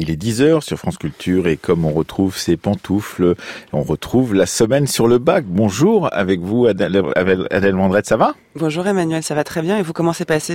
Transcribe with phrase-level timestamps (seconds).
[0.00, 3.34] Il est 10h sur France Culture et comme on retrouve ses pantoufles,
[3.72, 5.44] on retrouve la semaine sur le bac.
[5.44, 7.02] Bonjour avec vous Adèle,
[7.50, 8.36] Adèle Mandrette, ça va?
[8.54, 9.76] Bonjour Emmanuel, ça va très bien.
[9.76, 10.54] Et vous commencez à passer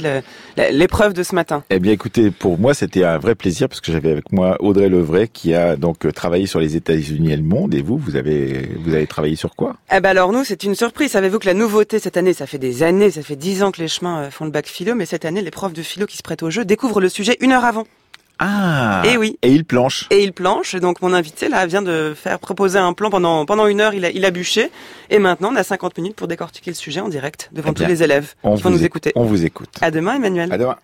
[0.72, 1.66] l'épreuve de ce matin?
[1.72, 4.88] Eh bien écoutez, pour moi c'était un vrai plaisir parce que j'avais avec moi Audrey
[4.88, 7.76] Levray qui a donc travaillé sur les États-Unis et le monde.
[7.76, 9.76] Et vous, vous avez, vous avez travaillé sur quoi?
[9.94, 12.60] Eh ben alors nous c'est une surprise, savez-vous que la nouveauté cette année, ça fait
[12.60, 15.06] des années, ça fait 10 ans que les chemins euh, font le bac philo, mais
[15.06, 17.52] cette année les profs de philo qui se prêtent au jeu découvrent le sujet une
[17.52, 17.84] heure avant.
[18.46, 19.02] Ah.
[19.06, 19.38] Et oui.
[19.42, 20.06] Et il planche.
[20.10, 20.76] Et il planche.
[20.76, 23.94] Donc mon invité là vient de faire proposer un plan pendant pendant une heure.
[23.94, 24.70] Il a il a bûché.
[25.10, 27.86] Et maintenant on a 50 minutes pour décortiquer le sujet en direct devant Eh tous
[27.86, 29.14] les élèves On qui vont nous éc- écouter.
[29.16, 29.70] On vous écoute.
[29.82, 30.52] À demain Emmanuel.
[30.52, 30.76] À demain.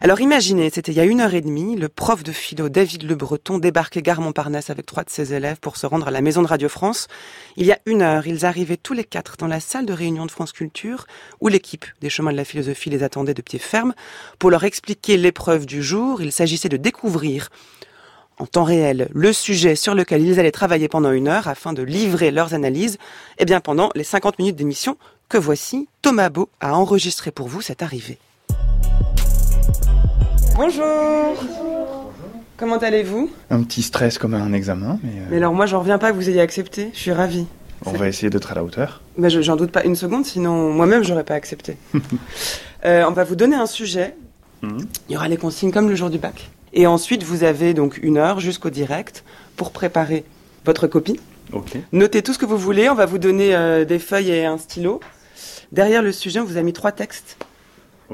[0.00, 3.04] Alors imaginez, c'était il y a une heure et demie, le prof de philo David
[3.04, 6.20] Le Breton débarquait gare Montparnasse avec trois de ses élèves pour se rendre à la
[6.20, 7.06] maison de Radio France.
[7.56, 10.26] Il y a une heure, ils arrivaient tous les quatre dans la salle de réunion
[10.26, 11.06] de France Culture,
[11.40, 13.94] où l'équipe des chemins de la philosophie les attendait de pied ferme,
[14.40, 16.20] pour leur expliquer l'épreuve du jour.
[16.20, 17.50] Il s'agissait de découvrir
[18.38, 21.82] en temps réel le sujet sur lequel ils allaient travailler pendant une heure afin de
[21.82, 22.98] livrer leurs analyses,
[23.38, 24.96] et bien pendant les 50 minutes d'émission
[25.28, 28.18] que voici, Thomas Beau a enregistré pour vous cette arrivée.
[30.56, 30.84] Bonjour
[32.56, 33.30] Comment allez-vous?
[33.50, 36.16] Un petit stress comme un examen, mais, euh, Mais alors moi, j'en reviens pas que
[36.16, 36.90] vous ayez accepté.
[36.94, 37.46] Je suis ravie.
[37.86, 39.02] on va essayer d'être à la hauteur.
[39.18, 41.76] Mais je- j'en doute pas une seconde, sinon moi-même j'aurais pas accepté.
[42.86, 44.14] Euh, on va vous donner un sujet.
[44.60, 44.86] Mhm.
[45.08, 46.50] Il y aura les consignes comme le jour du bac.
[46.74, 49.24] Et ensuite, vous avez donc une heure jusqu'au direct
[49.56, 50.22] pour préparer
[50.66, 51.18] votre copie.
[51.92, 52.90] Notez tout ce que vous voulez.
[52.90, 55.00] On va vous donner euh, des feuilles et un stylo.
[55.72, 57.38] Derrière le sujet, on vous a mis trois textes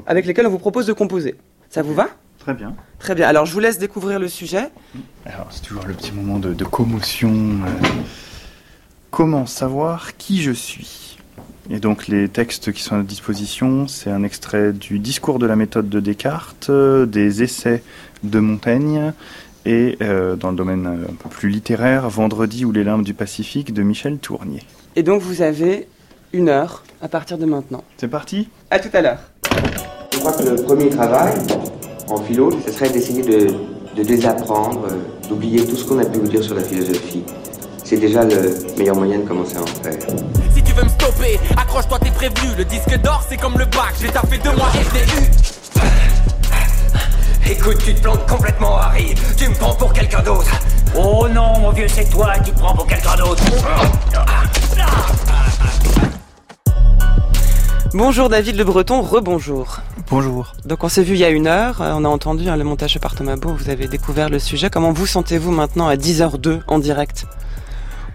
[0.06, 1.36] Avec lesquels on vous propose de composer.
[1.68, 2.08] Ça vous va?
[2.38, 2.74] Très bien.
[2.98, 3.28] Très bien.
[3.28, 4.70] Alors, je vous laisse découvrir le sujet.
[5.26, 7.30] Alors, c'est toujours le petit moment de, de commotion.
[7.32, 7.86] euh.
[9.10, 11.18] Comment savoir qui je suis?
[11.68, 15.46] Et donc, les textes qui sont à notre disposition, c'est un extrait du discours de
[15.46, 17.82] la méthode de Descartes, euh, des essais
[18.22, 19.12] de Montaigne,
[19.66, 23.74] et euh, dans le domaine un peu plus littéraire, Vendredi ou les limbes du Pacifique
[23.74, 24.62] de Michel Tournier.
[24.96, 25.86] Et donc, vous avez
[26.32, 27.84] une heure à partir de maintenant.
[27.98, 28.48] C'est parti?
[28.70, 29.18] À tout à l'heure.
[30.20, 31.32] Je crois que le premier travail
[32.10, 36.28] en philo, ce serait d'essayer de, désapprendre, euh, d'oublier tout ce qu'on a pu vous
[36.28, 37.24] dire sur la philosophie.
[37.82, 39.98] C'est déjà le meilleur moyen de commencer à en faire.
[40.54, 42.54] Si tu veux me stopper, accroche-toi, t'es prévenu.
[42.58, 43.94] Le disque d'or, c'est comme le bac.
[43.98, 45.30] J'ai tapé deux mois et je l'ai eu.
[47.52, 49.14] Écoute, tu te plantes complètement, Harry.
[49.38, 50.50] Tu me prends pour quelqu'un d'autre.
[50.98, 53.42] Oh non, mon vieux, c'est toi qui te prends pour quelqu'un d'autre.
[57.92, 59.80] Bonjour David Le Breton, rebonjour.
[60.08, 60.54] Bonjour.
[60.64, 62.62] Donc on s'est vu il y a une heure, euh, on a entendu hein, le
[62.62, 64.70] montage par Thomas Beau, vous avez découvert le sujet.
[64.70, 67.26] Comment vous sentez-vous maintenant à 10h02 en direct?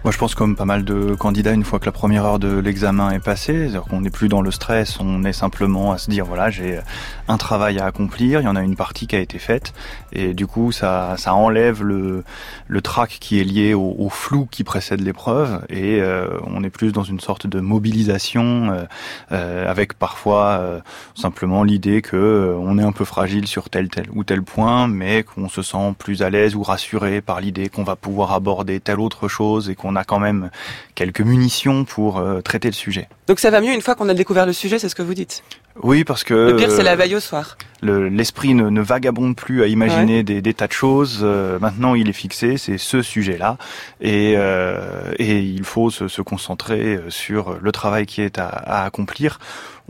[0.06, 2.58] Moi, je pense comme pas mal de candidats, une fois que la première heure de
[2.58, 6.08] l'examen est passée, c'est-à-dire qu'on n'est plus dans le stress, on est simplement à se
[6.08, 6.78] dire voilà, j'ai
[7.26, 9.74] un travail à accomplir, il y en a une partie qui a été faite,
[10.12, 12.22] et du coup, ça, ça enlève le,
[12.68, 16.70] le trac qui est lié au, au flou qui précède l'épreuve, et euh, on est
[16.70, 18.84] plus dans une sorte de mobilisation, euh,
[19.32, 20.80] euh, avec parfois euh,
[21.16, 24.86] simplement l'idée que euh, on est un peu fragile sur tel tel ou tel point,
[24.86, 28.78] mais qu'on se sent plus à l'aise ou rassuré par l'idée qu'on va pouvoir aborder
[28.78, 30.50] telle autre chose et qu'on a quand même
[30.94, 33.08] quelques munitions pour euh, traiter le sujet.
[33.26, 35.14] Donc ça va mieux une fois qu'on a découvert le sujet, c'est ce que vous
[35.14, 35.42] dites?
[35.82, 37.58] Oui, parce que Le pire c'est la veille au soir.
[37.82, 41.20] le- l'esprit ne, ne vagabonde plus à imaginer des, des tas de choses.
[41.22, 43.58] Euh, maintenant, il est fixé, c'est ce sujet-là,
[44.00, 48.84] et, euh, et il faut se, se concentrer sur le travail qui est à, à
[48.86, 49.38] accomplir.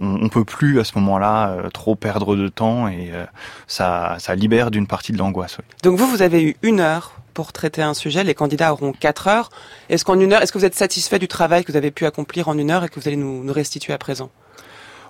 [0.00, 3.24] On, on peut plus à ce moment-là euh, trop perdre de temps, et euh,
[3.66, 5.56] ça, ça libère d'une partie de l'angoisse.
[5.58, 5.64] oui.
[5.82, 9.28] Donc vous, vous avez eu une heure pour traiter un sujet, les candidats auront quatre
[9.28, 9.50] heures.
[9.90, 12.06] Est-ce qu'en une heure, est-ce que vous êtes satisfait du travail que vous avez pu
[12.06, 14.30] accomplir en une heure et que vous allez nous, nous restituer à présent?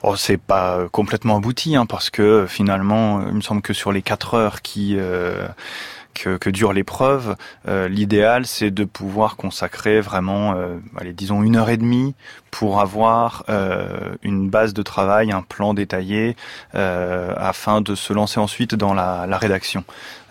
[0.02, 3.92] Oh, c'est pas euh, complètement abouti, hein, parce que finalement, il me semble que sur
[3.92, 5.46] les quatre heures qui euh,
[6.16, 7.36] que, que dure l'épreuve,
[7.68, 12.14] euh, l'idéal c'est de pouvoir consacrer vraiment, euh, allez, disons une heure et demie
[12.58, 16.36] pour avoir euh, une base de travail, un plan détaillé,
[16.74, 19.84] euh, afin de se lancer ensuite dans la, la rédaction.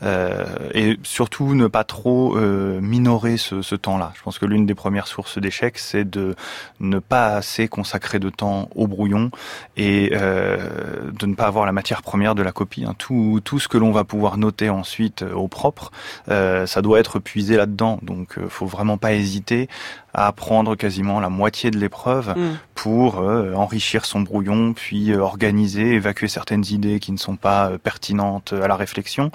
[0.03, 0.43] Euh,
[0.73, 4.11] et surtout ne pas trop euh, minorer ce, ce temps-là.
[4.15, 6.35] Je pense que l'une des premières sources d'échec, c'est de
[6.79, 9.29] ne pas assez consacrer de temps au brouillon
[9.77, 12.85] et euh, de ne pas avoir la matière première de la copie.
[12.85, 12.95] hein.
[12.97, 15.91] Tout, tout ce que l'on va pouvoir noter ensuite euh, au propre,
[16.27, 17.99] ça doit être puisé là-dedans.
[18.01, 19.69] Donc, faut vraiment pas hésiter
[20.15, 22.57] à prendre quasiment la moitié de l'épreuve Hmm.
[22.73, 27.69] pour euh, enrichir son brouillon, puis euh, organiser, évacuer certaines idées qui ne sont pas
[27.69, 29.31] euh, pertinentes à la réflexion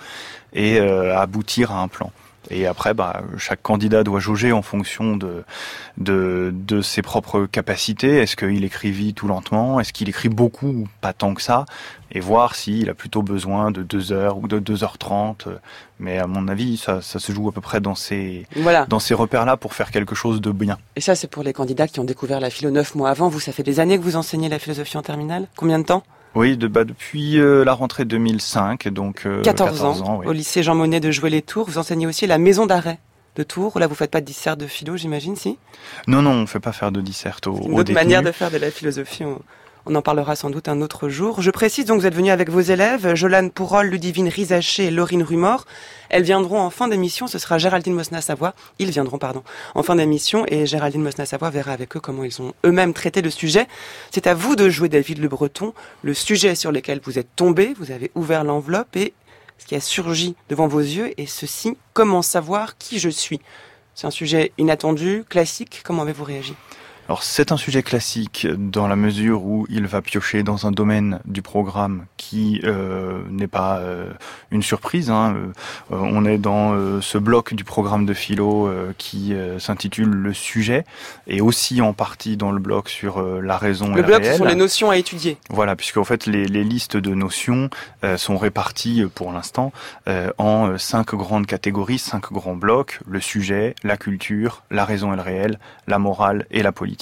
[0.53, 2.11] et aboutir à un plan.
[2.49, 5.45] Et après, bah, chaque candidat doit jauger en fonction de,
[5.99, 8.17] de, de ses propres capacités.
[8.17, 9.79] Est-ce qu'il écrit vite ou lentement?
[9.79, 11.67] Est-ce qu'il écrit beaucoup ou pas tant que ça?
[12.13, 15.47] Et voir s'il a plutôt besoin de 2 heures ou de 2h30.
[15.99, 18.87] Mais à mon avis, ça, ça se joue à peu près dans ces, Voilà.
[18.87, 20.79] dans ces repères-là pour faire quelque chose de bien.
[20.97, 23.29] Et ça, c'est pour les candidats qui ont découvert la philo neuf mois avant.
[23.29, 26.03] Vous, ça fait des années que vous enseignez la philosophie en terminale Combien de temps?
[26.35, 30.19] Oui, de, bah, depuis euh, la rentrée 2005, donc euh, 14, ans.
[30.21, 30.27] oui.
[30.27, 31.67] Au lycée Jean Monnet de Jouer-les-Tours.
[31.69, 32.99] Vous enseignez aussi la maison d'arrêt
[33.37, 33.79] de Tours.
[33.79, 35.59] Là, vous faites pas de dissert de philo, j'imagine, si?
[36.07, 37.95] Non, non, on fait pas faire de dissert aux, Une aux autre détenus.
[37.95, 39.25] manière de faire de la philosophie.
[39.25, 39.41] On,
[39.91, 41.43] on en parlera sans doute un autre jour.
[41.43, 45.25] Je précise donc vous êtes venus avec vos élèves, Jolane Pourol, Ludivine Rizaché et Laurine
[45.25, 45.65] Rumor.
[46.11, 47.27] Elles viendront en fin d'émission.
[47.27, 48.55] Ce sera Géraldine Mosna-Savoie.
[48.79, 49.43] Ils viendront, pardon,
[49.75, 50.45] en fin d'émission.
[50.47, 53.67] Et Géraldine Mosna-Savoie verra avec eux comment ils ont eux-mêmes traité le sujet.
[54.13, 57.75] C'est à vous de jouer, David Le Breton, le sujet sur lequel vous êtes tombé.
[57.77, 59.13] Vous avez ouvert l'enveloppe et
[59.59, 61.77] ce qui a surgi devant vos yeux est ceci.
[61.95, 63.41] Comment savoir qui je suis?
[63.97, 65.81] C'est un sujet inattendu, classique.
[65.85, 66.55] Comment avez-vous réagi?
[67.11, 71.19] Alors c'est un sujet classique dans la mesure où il va piocher dans un domaine
[71.25, 74.13] du programme qui euh, n'est pas euh,
[74.53, 75.11] une surprise.
[75.11, 75.35] hein.
[75.91, 80.85] Euh, on est dans ce bloc du programme de philo qui s'intitule le sujet
[81.27, 84.35] et aussi en partie dans le bloc sur la raison et Le le bloc, ce
[84.35, 85.37] sont les notions à étudier.
[85.49, 87.71] Voilà, puisque en fait les, les listes de notions
[88.19, 89.73] sont réparties pour l'instant
[90.39, 95.23] en cinq grandes catégories, cinq grands blocs le sujet, la culture, la raison et le
[95.23, 95.59] réel,
[95.89, 97.00] la morale et la politique.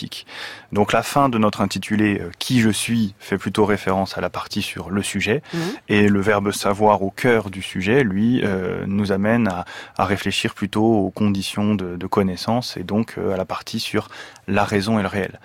[0.73, 4.31] Donc la fin de notre intitulé euh, Qui je suis fait plutôt référence à la
[4.31, 5.61] partie sur le sujet Mhm.
[5.89, 9.65] et le verbe savoir au cœur du sujet, lui, euh, nous amène à,
[9.97, 14.09] à réfléchir plutôt aux conditions de, de connaissance et donc euh, à la partie sur
[14.47, 15.41] la raison et le réel.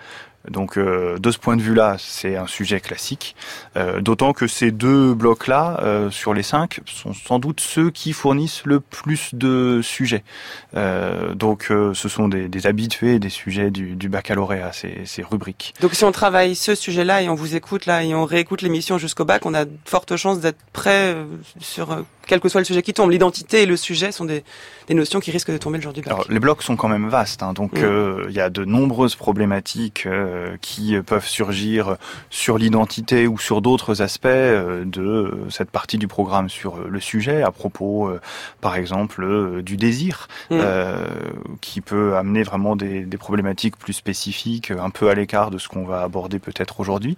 [0.49, 3.35] Donc euh, de ce point de vue-là, c'est un sujet classique,
[3.77, 8.11] euh, d'autant que ces deux blocs-là, euh, sur les cinq, sont sans doute ceux qui
[8.13, 10.23] fournissent le plus de sujets.
[10.75, 15.23] Euh, donc euh, ce sont des, des habitués des sujets du, du baccalauréat, ces, ces
[15.23, 15.73] rubriques.
[15.81, 18.97] Donc si on travaille ce sujet-là et on vous écoute là et on réécoute l'émission
[18.97, 21.25] jusqu'au bac, on a de fortes chances d'être prêt euh,
[21.59, 23.11] sur quel que soit le sujet qui tombe.
[23.11, 24.43] L'identité et le sujet sont des,
[24.87, 26.11] des notions qui risquent de tomber le jour du bac.
[26.13, 27.83] Alors, les blocs sont quand même vastes, hein, donc Mm.
[27.83, 31.97] euh, il y a de nombreuses problématiques euh, qui peuvent surgir
[32.29, 37.41] sur l'identité ou sur d'autres aspects euh, de cette partie du programme sur le sujet,
[37.43, 38.11] à propos,
[38.61, 40.59] par exemple, du désir, Mm.
[41.61, 45.67] qui peut amener vraiment des, des problématiques plus spécifiques, un peu à l'écart de ce
[45.67, 47.17] qu'on va aborder peut-être aujourd'hui,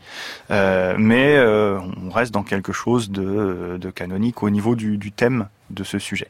[0.49, 5.83] mais on reste dans quelque chose de, de canonique au niveau du, du thème de
[5.83, 6.27] ce sujet.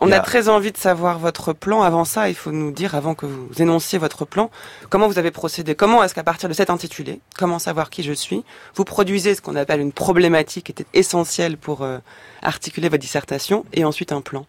[0.00, 1.82] on a a- très envie de savoir votre plan.
[1.82, 4.50] Avant ça, il faut nous dire, avant que vous énonciez votre plan,
[4.88, 5.74] comment vous avez procédé.
[5.74, 8.42] Comment est-ce qu'à partir de cet intitulé, comment savoir qui je suis,
[8.74, 11.98] vous produisez ce qu'on appelle une problématique qui était essentielle pour euh,
[12.42, 14.46] articuler votre dissertation et ensuite un plan.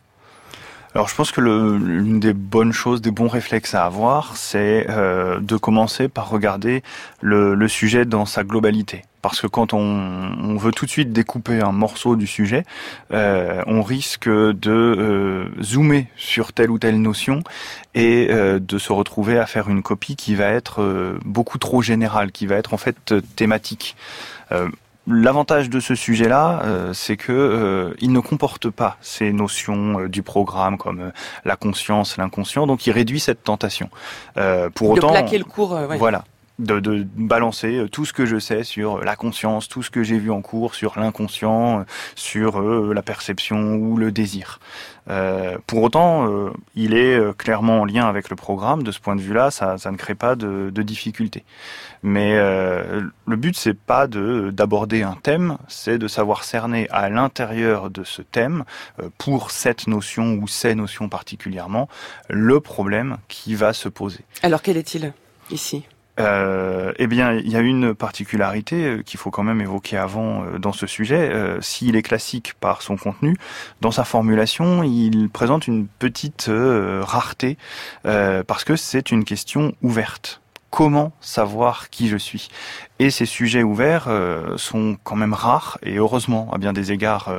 [0.93, 5.39] Alors je pense que l'une des bonnes choses, des bons réflexes à avoir, c'est euh,
[5.39, 6.83] de commencer par regarder
[7.21, 9.03] le, le sujet dans sa globalité.
[9.21, 12.65] Parce que quand on, on veut tout de suite découper un morceau du sujet,
[13.13, 17.43] euh, on risque de euh, zoomer sur telle ou telle notion
[17.93, 21.81] et euh, de se retrouver à faire une copie qui va être euh, beaucoup trop
[21.81, 23.95] générale, qui va être en fait euh, thématique.
[24.51, 24.69] Euh,
[25.07, 30.07] L'avantage de ce sujet-là, euh, c'est que euh, il ne comporte pas ces notions euh,
[30.07, 31.11] du programme comme
[31.43, 33.89] la conscience, l'inconscient, donc il réduit cette tentation.
[34.37, 35.97] Euh, pour de autant, plaquer le cours, ouais.
[35.97, 36.23] voilà,
[36.61, 40.03] de, de balancer euh, tout ce que je sais sur la conscience, tout ce que
[40.03, 41.83] j'ai vu en cours sur l'inconscient, euh,
[42.15, 44.59] sur euh, la perception ou le désir.
[45.09, 48.83] Euh, pour autant, euh, il est euh, clairement en lien avec le programme.
[48.83, 51.43] De ce point de vue-là, ça, ça ne crée pas de, de difficultés.
[52.03, 57.09] Mais euh, le but, c'est pas de d'aborder un thème, c'est de savoir cerner à
[57.09, 58.63] l'intérieur de ce thème,
[59.01, 61.89] euh, pour cette notion ou ces notions particulièrement,
[62.29, 64.23] le problème qui va se poser.
[64.43, 65.13] Alors quel est-il
[65.49, 65.83] ici?
[66.19, 70.43] Euh, eh bien, il y a une particularité euh, qu'il faut quand même évoquer avant
[70.43, 71.29] euh, dans ce sujet.
[71.31, 73.37] Euh, S'il est classique par son contenu,
[73.79, 77.57] dans sa formulation, il présente une petite euh, rareté
[78.03, 80.41] parce que c'est une question ouverte.
[80.69, 82.49] Comment savoir qui je suis?
[82.99, 84.07] Et ces sujets ouverts
[84.55, 87.33] sont quand même rares et heureusement à bien des égards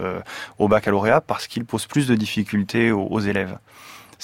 [0.58, 3.58] au baccalauréat parce qu'ils posent plus de difficultés aux élèves.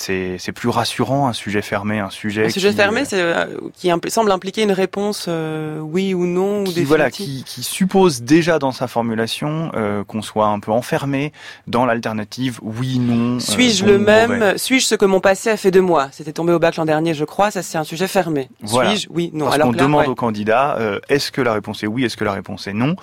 [0.00, 3.46] C'est plus rassurant un sujet fermé, un sujet Un sujet qui, fermé, euh, c'est euh,
[3.74, 6.86] qui impl- semble impliquer une réponse euh, oui ou non ou qui, définitive.
[6.88, 11.32] voilà, qui, qui suppose déjà dans sa formulation euh, qu'on soit un peu enfermé
[11.66, 13.36] dans l'alternative oui non.
[13.36, 14.56] euh, Suis-je bon, le même.
[14.58, 16.08] Suis-je ce que mon passé a fait de moi?
[16.12, 17.50] C'était tombé au bac l'an dernier, je crois.
[17.50, 18.48] Ça, c'est un sujet fermé.
[18.62, 18.90] Voilà.
[18.90, 19.08] Suis-je?
[19.10, 19.46] Oui, non.
[19.46, 20.08] Parce Alors qu'on demande ouais.
[20.08, 22.94] aux candidats euh, est-ce que la réponse est oui, est-ce que la réponse est non?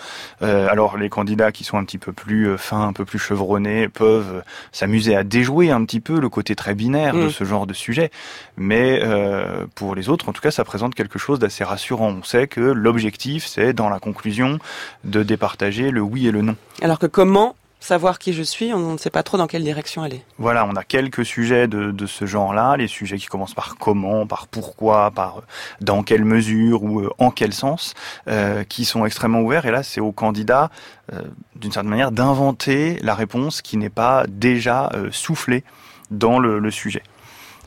[0.41, 3.89] Euh, alors les candidats qui sont un petit peu plus fins, un peu plus chevronnés,
[3.89, 7.29] peuvent s'amuser à déjouer un petit peu le côté très binaire de Mm.
[7.31, 8.11] ce genre de sujet.
[8.57, 12.09] Mais euh, pour les autres, en tout cas, ça présente quelque chose d'assez rassurant.
[12.19, 14.59] On sait que l'objectif, c'est dans la conclusion
[15.03, 16.55] de départager le oui et le non.
[16.81, 20.01] Alors que comment savoir qui je suis On ne sait pas trop dans quelle direction
[20.01, 20.21] aller.
[20.39, 24.25] Voilà, on a quelques sujets de, de ce genre-là, les sujets qui commencent par comment,
[24.25, 25.41] par pourquoi, par euh,
[25.81, 27.93] dans quelle mesure ou euh, en quel sens,
[28.27, 29.65] euh, qui sont extrêmement ouverts.
[29.67, 30.69] Et là, c'est au candidat,
[31.13, 31.21] euh,
[31.55, 35.63] d'une certaine manière, d'inventer la réponse qui n'est pas déjà euh, soufflée
[36.12, 37.03] dans le, sujet.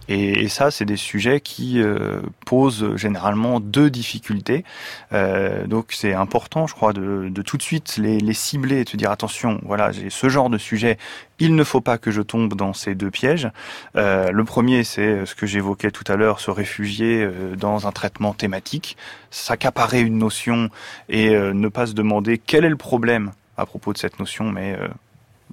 [0.09, 4.65] Et, ça, c'est des sujets qui euh, posent généralement deux difficultés.
[5.13, 9.11] Euh, donc, c'est important, je crois, de, tout de suite les, cibler et se dire
[9.11, 10.97] attention, voilà, j'ai ce genre de sujet.
[11.41, 13.51] Il ne faut pas que je tombe dans ces deux pièges.
[13.97, 18.33] Euh, le premier, c'est ce que j'évoquais tout à l'heure, se réfugier dans un traitement
[18.33, 18.97] thématique,
[19.31, 20.71] s'accaparer une notion
[21.11, 24.79] et ne pas se demander quel est le problème à propos de cette notion, mais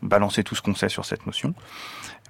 [0.02, 1.54] balancer tout ce qu'on sait sur cette notion.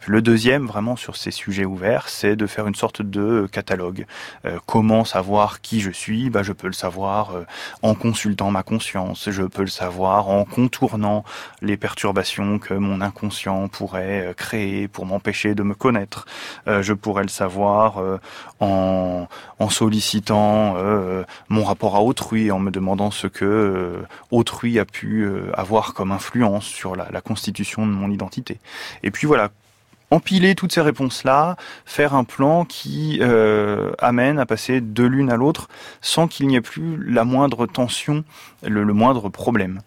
[0.07, 4.05] Le deuxième, vraiment sur ces sujets ouverts, c'est de faire une sorte de catalogue.
[4.45, 6.29] Euh, comment savoir qui je suis?
[6.29, 7.43] Bah, Je peux le savoir euh,
[7.81, 11.23] en consultant ma conscience, je peux le savoir en contournant
[11.61, 16.27] les perturbations que mon inconscient pourrait euh, créer pour m'empêcher de me connaître.
[16.67, 18.19] Euh, je pourrais le savoir euh,
[18.59, 24.77] en, en sollicitant euh, mon rapport à autrui, en me demandant ce que euh, autrui
[24.77, 28.59] a pu euh, avoir comme influence sur la, la constitution de mon identité.
[29.01, 29.49] Et puis voilà,
[30.11, 35.35] empiler toutes ces réponses-là, faire un plan qui euh, amène à passer de l'une à
[35.35, 35.67] l'autre
[36.01, 38.23] sans qu'il n'y ait plus la moindre tension,
[38.63, 39.81] le, le moindre problème.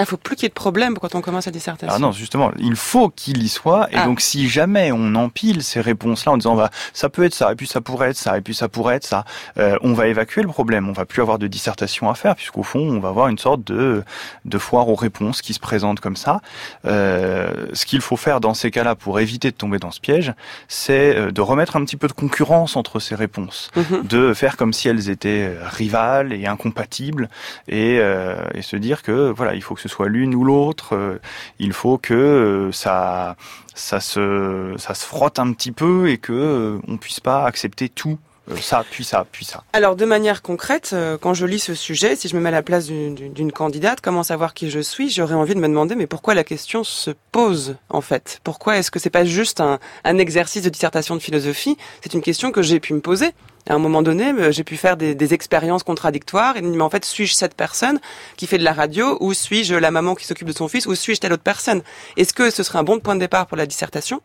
[0.00, 1.94] Il faut plus qu'il y ait de problème quand on commence la dissertation.
[1.94, 3.88] Ah non, justement, il faut qu'il y soit.
[3.90, 4.04] Et Ah.
[4.04, 7.54] donc, si jamais on empile ces réponses-là en disant, bah, ça peut être ça, et
[7.56, 9.24] puis ça pourrait être ça, et puis ça pourrait être ça,
[9.58, 10.88] euh, on va évacuer le problème.
[10.88, 13.64] On va plus avoir de dissertation à faire, puisqu'au fond, on va avoir une sorte
[13.64, 14.04] de,
[14.44, 16.40] de foire aux réponses qui se présente comme ça.
[16.84, 20.32] Euh, ce qu'il faut faire dans ces cas-là pour éviter de tomber dans ce piège,
[20.68, 24.02] c'est euh, de remettre un petit peu de concurrence entre ces réponses Mhm.
[24.06, 27.28] de faire comme si elles étaient euh, rivales et incompatibles
[27.68, 30.94] et, euh, et se dire que voilà il faut que ce soit l'une ou l'autre
[30.94, 31.18] euh,
[31.58, 33.36] il faut que euh, ça
[33.74, 37.88] ça se ça se frotte un petit peu et que euh, on puisse pas accepter
[37.88, 38.18] tout
[38.60, 39.62] ça puis ça puis ça.
[39.74, 42.62] Alors, de manière concrète, quand je lis ce sujet, si je me mets à la
[42.62, 45.10] place d'une- candidate, comment savoir qui je suis?
[45.10, 48.40] J'aurais envie de me demander, mais pourquoi la question se pose en fait?
[48.44, 51.76] Pourquoi est-ce que c'est pas juste un exercice de dissertation de philosophie?
[52.02, 53.34] C'est une question que j'ai pu me poser.
[53.68, 57.04] À un moment donné, euh, j'ai pu faire des, expériences contradictoires et mais en fait,
[57.04, 58.00] suis-je cette personne
[58.38, 60.94] qui fait de la radio ou suis-je la maman qui s'occupe de son fils ou
[60.94, 61.82] suis-je telle autre personne?
[62.16, 64.22] Est-ce que ce serait un bon point de départ pour la dissertation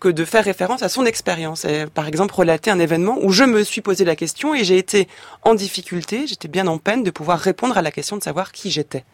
[0.00, 1.64] que de faire référence à son expérience.
[1.64, 4.78] Et, par exemple, relater un événement où je me suis posé la question et j'ai
[4.78, 5.08] été
[5.42, 8.70] en difficulté, j'étais bien en peine de pouvoir répondre à la question de savoir qui
[8.70, 9.04] j'étais?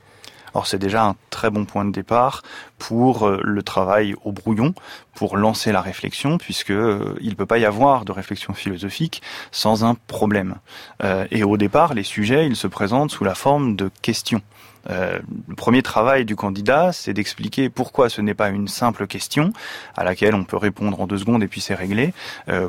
[0.54, 2.42] Alors c'est déjà un très bon point de départ
[2.78, 4.74] pour euh, le travail au brouillon
[5.14, 9.84] pour lancer la réflexion puisque euh, il peut pas y avoir de réflexion philosophique sans
[9.84, 10.56] un problème
[11.02, 14.42] Euh, et au départ les sujets ils se présentent sous la forme de questions
[14.86, 19.54] le premier travail du candidat, c'est d'expliquer pourquoi ce n'est pas une simple question
[19.96, 22.12] à laquelle on peut répondre en deux secondes et puis c'est réglé.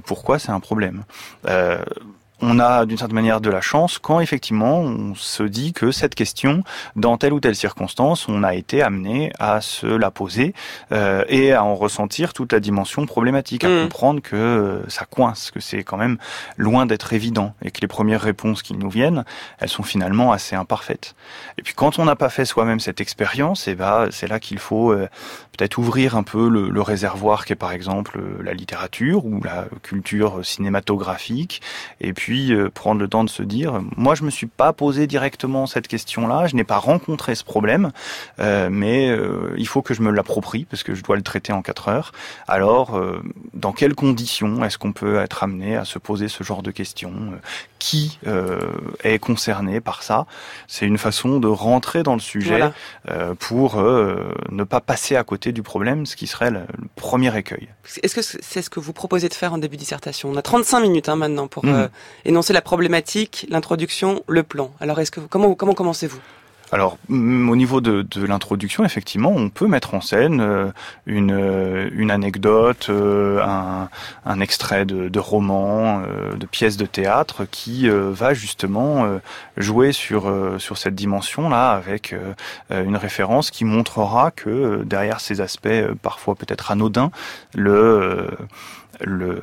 [0.06, 1.04] Pourquoi c'est un problème
[2.42, 6.16] on a d'une certaine manière de la chance quand effectivement on se dit que cette
[6.16, 6.64] question,
[6.96, 10.54] dans telle ou telle circonstance, on a été amené à se la poser
[10.92, 13.84] euh, et à en ressentir toute la dimension problématique, à Mm.
[13.84, 16.18] comprendre que euh, ça coince, que c'est quand même
[16.58, 19.24] loin d'être évident et que les premières réponses qui nous viennent,
[19.60, 21.16] elles sont finalement assez imparfaites.
[21.58, 24.60] Et puis quand on n'a pas fait soi-même cette expérience, et ben c'est là qu'il
[24.60, 25.08] faut euh,
[25.58, 29.66] peut-être ouvrir un peu le, le réservoir qui est par exemple la littérature ou la
[29.84, 31.62] culture cinématographique,
[32.02, 35.08] et puis euh, prendre le temps de se dire, moi je me suis pas posé
[35.08, 37.92] directement cette question-là, je n'ai pas rencontré ce problème,
[38.40, 41.54] euh, mais euh, il faut que je me l'approprie parce que je dois le traiter
[41.54, 42.12] en quatre heures.
[42.48, 43.00] Alors,
[43.54, 47.14] dans quelles conditions est-ce qu'on peut être amené à se poser ce genre de questions
[47.80, 48.20] Qui
[49.04, 50.26] est concerné par ça?
[50.68, 52.72] C'est une façon de rentrer dans le sujet
[53.08, 53.36] Voilà.
[53.40, 57.68] pour ne pas passer à côté du problème, ce qui serait le, le premier écueil.
[58.04, 60.30] Est-ce que c'est ce que vous proposez de faire en début de dissertation?
[60.30, 61.90] On a 35 minutes hein, maintenant pour Mhm.
[62.24, 64.72] Énoncer la problématique, l'introduction, le plan.
[64.80, 66.20] Alors, est-ce que comment commencez-vous?
[66.72, 70.72] Alors, mm, au niveau de, l'introduction, effectivement, on peut mettre en scène euh,
[71.06, 73.42] une, euh, une anecdote, euh,
[74.26, 76.02] un, extrait de, roman,
[76.36, 79.08] de pièces de théâtre qui va justement
[79.56, 82.14] jouer sur, sur cette dimension-là avec
[82.70, 85.70] une référence qui montrera que derrière ces aspects
[86.02, 87.12] parfois peut-être anodins,
[87.56, 88.30] le,
[89.02, 89.42] le,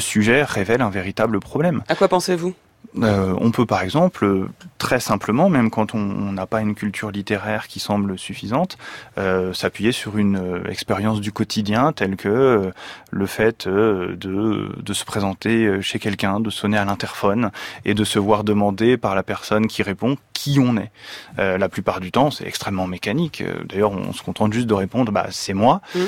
[0.00, 1.82] sujet révèle un véritable problème.
[1.88, 2.54] À quoi pensez-vous?
[3.02, 4.48] Euh, on peut par exemple,
[4.78, 8.78] très simplement, même quand on n'a pas une culture littéraire qui semble suffisante,
[9.18, 12.72] euh, s'appuyer sur une euh, expérience du quotidien telle que
[13.10, 17.50] le fait de, de se présenter chez quelqu'un, de sonner à l'interphone
[17.84, 20.90] et de se voir demander par la personne qui répond qui on est.
[21.38, 23.42] la plupart du temps, c'est extrêmement mécanique.
[23.66, 25.80] D'ailleurs, on se contente juste de répondre bah, c'est moi.
[25.94, 26.00] Mmh.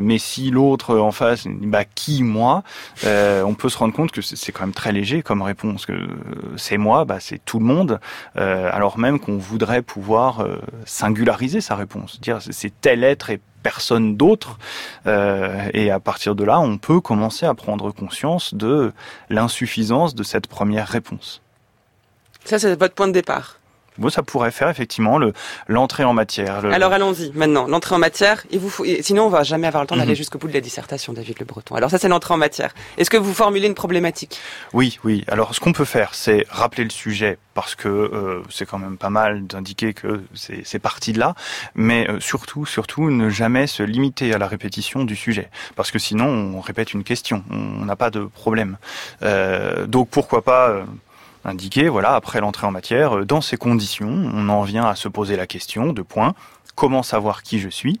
[0.00, 2.62] mais si l'autre en face bah, qui moi,
[3.04, 5.86] on peut se rendre compte que c'est quand même très léger comme réponse.
[5.86, 5.97] Que
[6.56, 8.00] c'est moi, bah, c'est tout le monde,
[8.36, 13.40] euh, alors même qu'on voudrait pouvoir euh, singulariser sa réponse, dire c'est tel être et
[13.62, 14.58] personne d'autre.
[15.06, 18.92] Euh, et à partir de là, on peut commencer à prendre conscience de
[19.30, 21.42] l'insuffisance de cette première réponse.
[22.44, 23.57] Ça, c'est votre point de départ.
[23.98, 25.18] Bon, ça pourrait faire effectivement
[25.66, 26.64] l'entrée en matière.
[26.66, 28.44] Alors allons-y maintenant, l'entrée en matière.
[28.50, 30.16] Et vous, sinon on va jamais avoir le temps d'aller mhm.
[30.16, 31.74] jusqu'au bout de la dissertation, David Le Breton.
[31.74, 32.74] Alors ça c'est l'entrée en matière.
[32.96, 34.40] Est-ce que vous formulez une problématique?
[34.72, 35.24] Oui, oui.
[35.28, 38.96] Alors ce qu'on peut faire, c'est rappeler le sujet parce que euh, c'est quand même
[38.96, 41.34] pas mal d'indiquer que c'est parti de là,
[41.74, 45.98] mais euh, surtout, surtout ne jamais se limiter à la répétition du sujet, parce que
[45.98, 48.78] sinon on répète une question, on n'a pas de problème.
[49.22, 50.84] Euh, donc pourquoi pas
[51.44, 55.08] indiqué, voilà, après l'entrée en matière, euh, dans ces conditions, on en vient à se
[55.08, 56.34] poser la question de point,
[56.74, 58.00] comment savoir qui je suis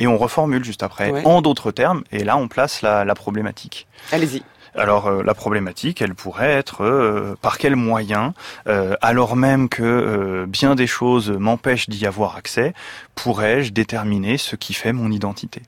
[0.00, 3.88] et on reformule juste après en d'autres termes et là on place la, problématique.
[4.12, 4.42] Allez-y.
[4.76, 8.32] Alors euh, la problématique, elle pourrait être euh, par quel moyen,
[9.00, 12.74] alors même que bien des choses m'empêchent d'y avoir accès,
[13.16, 15.62] pourrais-je déterminer ce qui fait mon identité?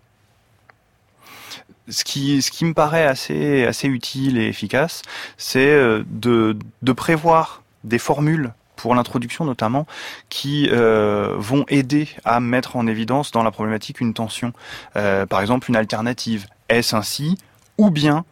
[1.90, 5.02] Ce qui, me paraît assez, utile et efficace,
[5.37, 9.87] c'est euh, de, prévoir des formules pour l'introduction notamment,
[10.30, 14.52] qui euh, vont aider à mettre en évidence dans la problématique une tension.
[14.97, 16.47] Euh, par exemple, une alternative.
[16.70, 17.37] Est-ce ainsi
[17.76, 18.25] ou bien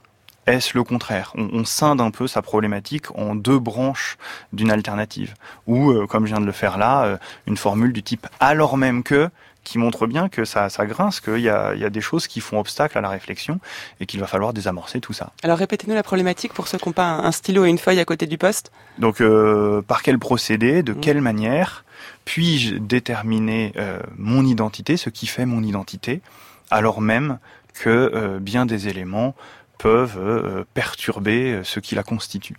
[0.46, 1.32] est-ce le contraire?
[1.36, 4.16] On, on, scinde un peu sa problématique en deux branches
[4.54, 5.34] d'une alternative.
[5.66, 9.28] Ou, comme je viens de le faire là, une formule du type alors même que
[9.68, 12.26] qui montre bien que ça, ça grince, qu'il y a, il y a des choses
[12.26, 13.60] qui font obstacle à la réflexion
[14.00, 15.32] et qu'il va falloir désamorcer tout ça.
[15.42, 18.06] Alors répétez-nous la problématique pour ceux qui n'ont pas un stylo et une feuille à
[18.06, 18.72] côté du poste.
[18.98, 21.00] Donc euh, par quel procédé, de mmh.
[21.00, 21.84] quelle manière
[22.24, 26.22] puis-je déterminer euh, mon identité, ce qui fait mon identité,
[26.70, 27.38] alors même
[27.74, 29.34] que euh, bien des éléments
[29.76, 32.56] peuvent perturber ce qui la constitue?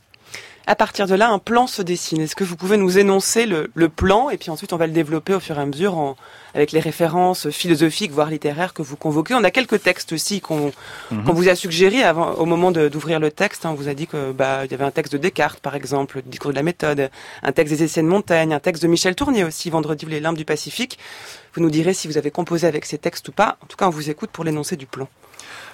[0.67, 2.22] À partir de là, un plan se dessine.
[2.22, 5.34] Est-ce que vous pouvez nous énoncer le, plan et puis ensuite on va le développer
[5.34, 6.15] au fur et à mesure en,
[6.54, 9.34] avec les références philosophiques, voire littéraires que vous convoquez.
[9.34, 10.72] On a quelques textes aussi qu'on
[11.12, 11.24] mhm.
[11.26, 13.65] vous a suggérés avant, au moment d'ouvrir le texte.
[13.65, 13.72] Hein.
[13.72, 16.17] On vous a dit que bah il y avait un texte de Descartes, par exemple,
[16.17, 17.10] le discours de la méthode,
[17.43, 20.38] un texte des essais de Montaigne, un texte de Michel Tournier aussi, Vendredi les limbes
[20.38, 21.00] du Pacifique.
[21.54, 23.58] Vous nous direz si vous avez composé avec ces textes ou pas.
[23.63, 25.08] En tout cas, on vous écoute pour l'énoncé du plan.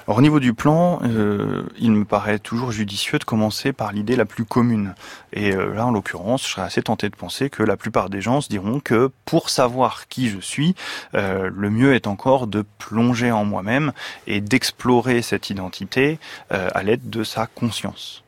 [0.08, 4.16] Alors, au niveau du plan, euh, il me paraît toujours judicieux de commencer par l'idée
[4.16, 4.94] la plus commune.
[5.34, 8.22] Et euh, là, en l'occurrence, je serais assez tenté de penser que la plupart des
[8.22, 10.76] gens se diront que pour savoir qui je suis,
[11.16, 13.94] euh, le mieux est encore de plonger en moi-même
[14.28, 16.20] et d'explorer cette identité
[16.52, 18.25] à l'aide de sa conscience.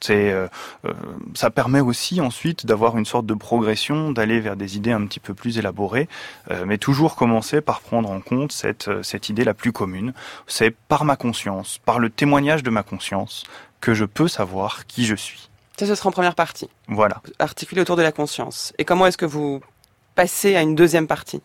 [0.00, 0.46] C'est, euh,
[0.84, 0.92] euh,
[1.34, 5.20] ça permet aussi ensuite d'avoir une sorte de progression, d'aller vers des idées un petit
[5.20, 6.08] peu plus élaborées,
[6.50, 10.12] euh, mais toujours commencer par prendre en compte cette, cette idée la plus commune.
[10.46, 13.44] C'est par ma conscience, par le témoignage de ma conscience,
[13.80, 15.48] que je peux savoir qui je suis.
[15.78, 16.68] Ça, ce sera en première partie.
[16.88, 17.20] Voilà.
[17.38, 18.72] Articulé autour de la conscience.
[18.78, 19.60] Et comment est-ce que vous
[20.16, 21.40] passez à une deuxième partie?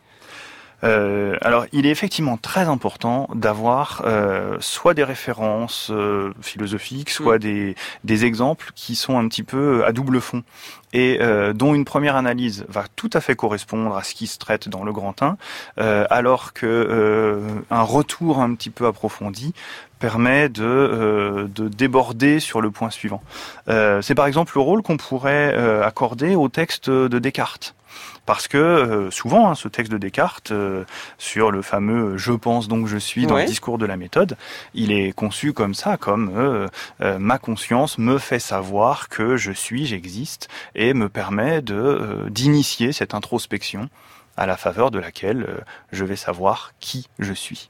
[0.83, 7.37] Euh, alors, il est effectivement très important d'avoir euh, soit des références euh, philosophiques, soit
[7.37, 7.39] mm.
[7.39, 10.43] des, des exemples qui sont un petit peu à double fond
[10.93, 14.37] et euh, dont une première analyse va tout à fait correspondre à ce qui se
[14.37, 15.37] traite dans le Grand 1,
[15.79, 19.53] euh, alors que euh, un retour un petit peu approfondi
[19.99, 23.23] permet de, de déborder sur le point suivant.
[23.67, 27.73] C'est par exemple le rôle qu'on pourrait accorder au texte de Descartes.
[28.25, 30.85] Parce que euh, souvent, hein, ce texte de Descartes, euh,
[31.17, 34.37] sur le fameux je pense donc je suis dans le discours de la méthode,
[34.73, 36.67] il est conçu comme ça, comme euh,
[37.19, 43.13] ma conscience me fait savoir que je suis, j'existe, et me permet de d'initier cette
[43.13, 43.89] introspection
[44.37, 47.69] à la faveur de laquelle je vais savoir qui je suis.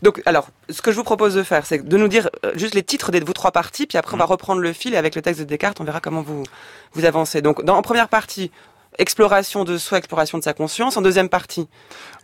[0.00, 2.82] Donc, alors, ce que je vous propose de faire, c'est de nous dire juste les
[2.82, 4.28] titres de vos trois parties, puis après on va mmh.
[4.28, 6.42] reprendre le fil et avec le texte de Descartes, on verra comment vous
[6.94, 7.42] vous avancez.
[7.42, 8.50] Donc, dans en première partie,
[8.98, 10.96] exploration de soi, exploration de sa conscience.
[10.96, 11.68] En deuxième partie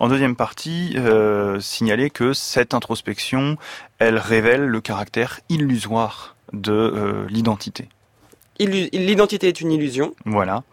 [0.01, 3.57] En deuxième partie, euh, signaler que cette introspection,
[3.99, 7.89] elle révèle le caractère illusoire de euh, l'identité.
[8.59, 10.15] L'identité est une illusion.
[10.25, 10.65] Voilà.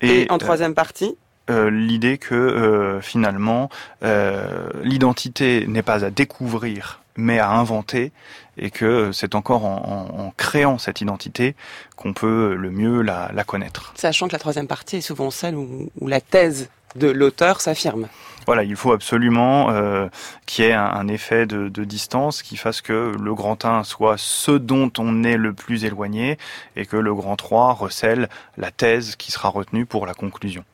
[0.00, 1.16] Et, en troisième partie
[1.50, 3.68] euh, l'idée que euh, finalement
[4.04, 8.12] euh, l'identité n'est pas à découvrir mais à inventer
[8.56, 11.54] et que c'est encore en, en, créant cette identité
[11.96, 13.92] qu'on peut le mieux la, la, connaître.
[13.96, 18.08] Sachant que la troisième partie est souvent celle où, où la thèse de l'auteur s'affirme.
[18.46, 20.08] Voilà, il faut absolument euh,
[20.46, 23.84] qu'il y ait un, un effet de, de, distance qui fasse que le grand 1
[23.84, 26.38] soit ce dont on est le plus éloigné
[26.76, 30.64] et que le grand 3 recèle la thèse qui sera retenue pour la conclusion.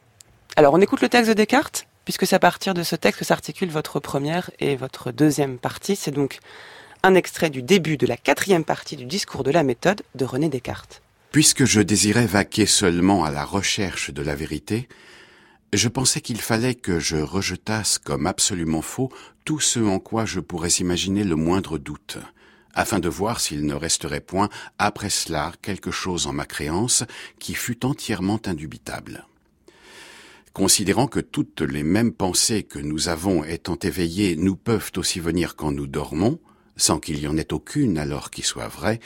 [0.56, 3.24] Alors on écoute le texte de Descartes, puisque c'est à partir de ce texte que
[3.26, 5.94] s'articule votre première et votre deuxième partie.
[5.94, 6.38] C'est donc
[7.02, 10.48] un extrait du début de la quatrième partie du discours de la méthode de René
[10.48, 11.02] Descartes.
[11.32, 14.88] Puisque je désirais vaquer seulement à la recherche de la vérité,
[15.74, 19.12] je pensais qu'il fallait que je rejetasse comme absolument faux
[19.44, 22.16] tout ce en quoi je pourrais imaginer le moindre doute,
[22.72, 27.04] afin de voir s'il ne resterait point après cela quelque chose en ma créance
[27.38, 29.26] qui fût entièrement indubitable.
[30.58, 35.54] Considérant que toutes les mêmes pensées que nous avons étant éveillées nous peuvent aussi venir
[35.54, 36.40] quand nous dormons,
[36.76, 38.98] sans qu'il y en ait aucune alors qui soit vraie,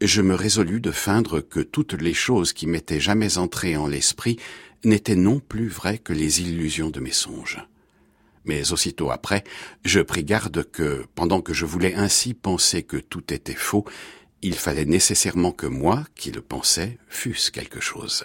[0.00, 4.38] je me résolus de feindre que toutes les choses qui m'étaient jamais entrées en l'esprit
[4.82, 7.62] n'étaient non plus vraies que les illusions de mes songes.
[8.46, 9.44] Mais aussitôt après,
[9.84, 13.84] je pris garde que, pendant que je voulais ainsi penser que tout était faux,
[14.40, 18.24] il fallait nécessairement que moi, qui le pensais, fusse quelque chose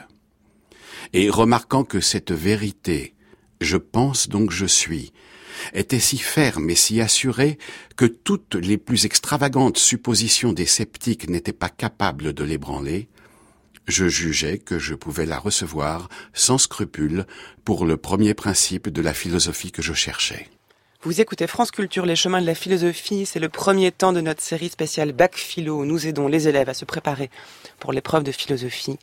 [1.14, 3.14] et remarquant que cette vérité,
[3.62, 5.14] je pense donc je suis,
[5.74, 7.58] était si ferme et si assurée
[7.96, 13.08] que toutes les plus extravagantes suppositions des sceptiques n'étaient pas capables de l'ébranler,
[13.88, 17.26] je jugeais que je pouvais la recevoir sans scrupule
[17.64, 20.50] pour le premier principe de la philosophie que je cherchais.
[21.04, 23.28] Vous écoutez France Culture, les chemins de la philosophie.
[23.28, 26.68] C'est le premier temps de notre série spéciale Bac Philo où nous aidons les élèves
[26.68, 27.30] à se préparer
[27.80, 28.98] pour l'épreuve de philosophie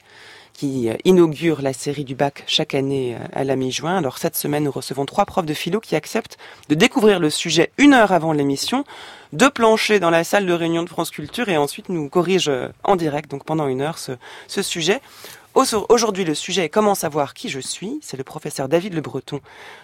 [0.53, 3.97] qui euh, inaugure la série du bac chaque année euh, à la mi-juin.
[3.97, 6.39] Alors cette semaine, nous recevons trois profs de philo qui acceptent
[6.69, 8.85] de découvrir le sujet une heure avant l'émission,
[9.33, 12.69] de plancher dans la salle de réunion de France Culture et ensuite nous corrigent euh,
[12.85, 14.13] en direct, donc pendant une heure, ce,
[14.47, 15.01] ce sujet.
[15.55, 17.99] Aujourd'hui, le sujet est comment savoir qui je suis.
[18.01, 19.41] C'est le professeur David Le Breton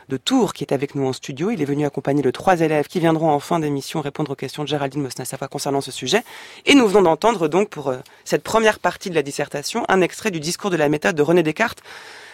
[0.08, 1.50] de Tours qui est avec nous en studio.
[1.50, 4.62] Il est venu accompagner de trois élèves qui viendront en fin d'émission répondre aux questions
[4.62, 6.22] de Géraldine Mosna-Savoie concernant ce sujet.
[6.64, 10.30] Et nous venons d'entendre donc pour euh, cette première partie de la dissertation un extrait
[10.30, 11.82] du discours de la méthode de René Descartes.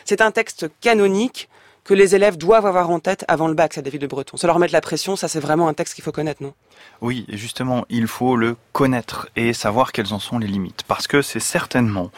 [0.04, 1.48] C'est un texte canonique
[1.84, 4.36] que les élèves doivent avoir en tête avant le bac, ça David Le Breton.
[4.36, 6.54] Ça leur mettre la pression, ça c'est vraiment un texte qu'il faut connaître, non?
[7.00, 10.82] Oui, justement, il faut le connaître et savoir quelles en sont les limites.
[10.88, 12.10] Parce que c'est certainement,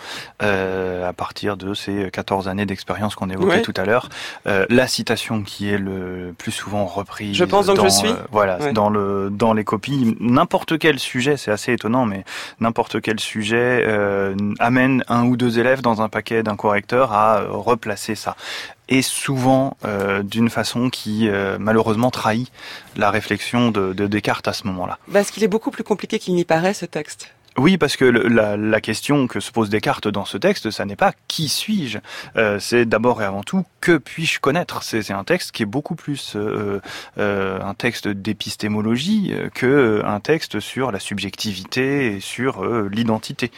[0.43, 3.63] euh, à partir de ces 14 années d'expérience qu'on évoquait ouais.
[3.63, 4.09] tout à l'heure,
[4.47, 7.37] euh, la citation qui est le plus souvent reprise.
[7.37, 8.09] Je pense donc dans, je suis.
[8.09, 8.73] Euh, voilà, ouais.
[8.73, 10.17] dans, le, dans les copies.
[10.21, 12.25] N'importe quel sujet, c'est assez étonnant, mais
[12.61, 13.85] n'importe quel sujet
[14.59, 18.37] amène un ou deux élèves dans un paquet d'un correcteur à replacer ça
[18.89, 22.51] et souvent euh, d'une façon qui euh, malheureusement trahit
[22.97, 24.99] la réflexion de, de Descartes à ce moment-là.
[25.13, 27.33] Parce qu'il est beaucoup plus compliqué qu'il n'y paraît ce texte.
[27.59, 31.13] Oui, parce que la, question que se pose Descartes dans ce texte, ça n'est pas
[31.27, 31.99] qui suis-je,
[32.37, 34.83] euh, c'est d'abord et avant tout que puis-je connaître?
[34.83, 36.81] C'est un texte qui est beaucoup plus euh,
[37.19, 43.51] euh, un texte d'épistémologie que un texte sur la subjectivité et sur l'identité.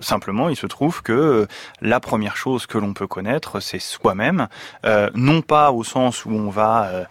[0.00, 1.46] simplement, il se trouve que
[1.82, 4.48] la première chose que l'on peut connaître, c'est soi-même,
[5.14, 7.06] non pas au sens où on va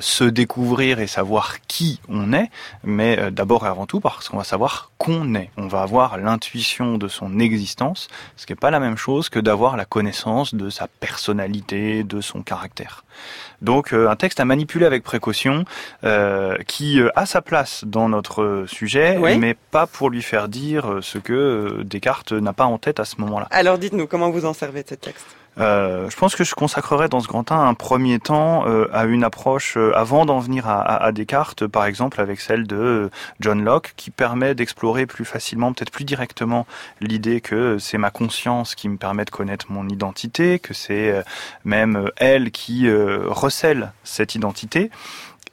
[0.00, 2.50] se découvrir et savoir qui on est,
[2.84, 5.50] mais d'abord et avant tout parce qu'on va savoir qu'on est.
[5.56, 9.38] On va avoir l'intuition de son existence, ce qui n'est pas la même chose que
[9.38, 13.03] d'avoir la connaissance de sa personnalité, de son caractère.
[13.62, 15.64] Donc euh, un texte à manipuler avec précaution,
[16.04, 19.38] euh, qui euh, a sa place dans notre sujet, oui.
[19.38, 23.20] mais pas pour lui faire dire ce que Descartes n'a pas en tête à ce
[23.20, 23.48] moment-là.
[23.50, 25.26] Alors dites-nous, comment vous en servez de ce texte?
[25.58, 29.04] Euh, je pense que je consacrerai dans ce grand temps un premier temps euh, à
[29.04, 33.10] une approche euh, avant d'en venir à, à, à, Descartes, par exemple avec celle de
[33.40, 36.66] John Locke, qui permet d'explorer plus facilement, peut-être plus directement,
[37.00, 41.22] l'idée que c'est ma conscience qui me permet de connaître mon identité, que c'est
[41.64, 42.88] même elle qui
[43.28, 44.90] recèle cette identité.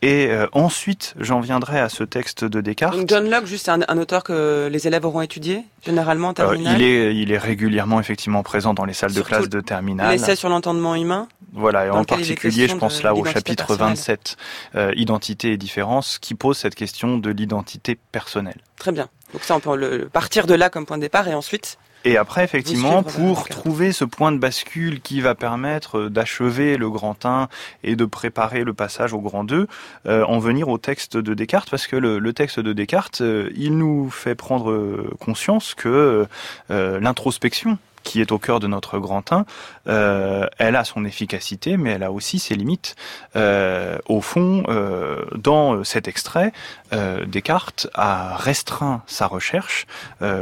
[0.04, 2.98] Et euh, ensuite, j'en viendrai à ce texte de Descartes.
[2.98, 6.74] Donc John Locke, juste un, un, auteur que les élèves auront étudié, généralement en terminale.
[6.74, 9.62] Euh, il, est, il est régulièrement effectivement présent dans les salles Surtout de classe de
[9.62, 10.10] terminale.
[10.12, 13.90] L'essai sur l'entendement humain Voilà, et en particulier, je pense là au chapitre personnelle.
[13.90, 14.38] 27,
[14.76, 18.58] euh, Identité et différence, qui pose cette question de l'identité personnelle.
[18.78, 19.08] Très bien.
[19.34, 22.18] Donc ça, on peut le, partir de là comme point de départ et ensuite Et
[22.18, 27.48] après, effectivement, pour trouver ce point de bascule qui va permettre d'achever le grand 1
[27.84, 29.68] et de préparer le passage au grand 2,
[30.08, 33.52] euh, en venir au texte de Descartes, parce que le, le texte de Descartes, euh,
[33.56, 36.28] il nous fait prendre conscience que
[36.72, 39.46] euh, l'introspection qui est au cœur de notre grand 1,
[39.88, 42.96] euh, elle a son efficacité, mais elle a aussi ses limites.
[43.36, 46.52] Euh, au fond, euh, dans cet extrait,
[46.94, 49.88] euh, Descartes a restreint sa recherche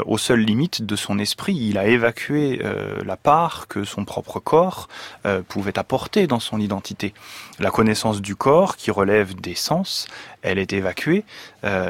[0.06, 1.56] aux seules limites de son esprit.
[1.56, 2.62] Il a évacué
[3.06, 4.88] la part que son propre corps
[5.48, 7.13] pouvait apporter dans son identité.
[7.60, 10.08] La connaissance du corps, qui relève des sens,
[10.41, 11.24] elle est évacuée,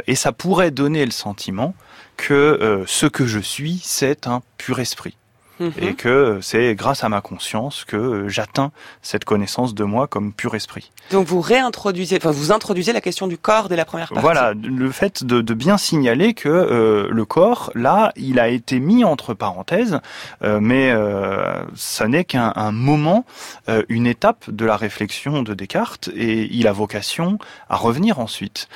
[0.07, 1.73] et ça pourrait donner le sentiment
[2.17, 5.18] que ce que je suis, c'est un pur esprit.
[5.59, 5.71] Mhm.
[5.81, 10.55] et que c'est grâce à ma conscience que j'atteins cette connaissance de moi comme pur
[10.55, 10.91] esprit.
[11.11, 14.21] Donc vous réintroduisez, enfin vous introduisez la question du corps dès la première partie.
[14.21, 18.79] Voilà, le fait de, de bien signaler que euh, le corps, là, il a été
[18.79, 19.99] mis entre parenthèses,
[20.43, 23.25] euh, mais euh, ça n'est qu'un moment,
[23.69, 28.67] euh, une étape de la réflexion de Descartes, et il a vocation à revenir ensuite.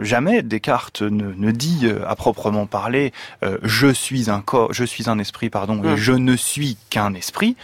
[0.00, 3.12] Jamais Descartes ne, ne dit à proprement parler,
[3.62, 5.96] je suis un corps, je suis un esprit, pardon, Hum.
[5.96, 7.56] je ne suis qu'un esprit.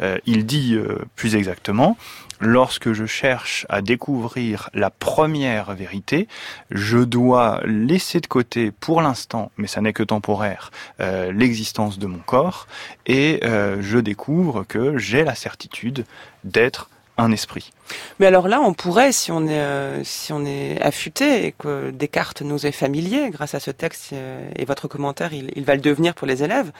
[0.00, 1.96] Euh, il dit euh, plus exactement,
[2.40, 6.26] lorsque je cherche à découvrir la première vérité,
[6.70, 12.06] je dois laisser de côté pour l'instant, mais ça n'est que temporaire, euh, l'existence de
[12.06, 12.66] mon corps,
[13.06, 16.04] et je découvre que j'ai la certitude
[16.42, 17.70] d'être un esprit.
[18.18, 22.42] Mais alors là, on pourrait, si on est, si on est affûté et que Descartes
[22.42, 24.12] nous est familier grâce à ce texte
[24.56, 26.72] et votre commentaire, il, il va le devenir pour les élèves,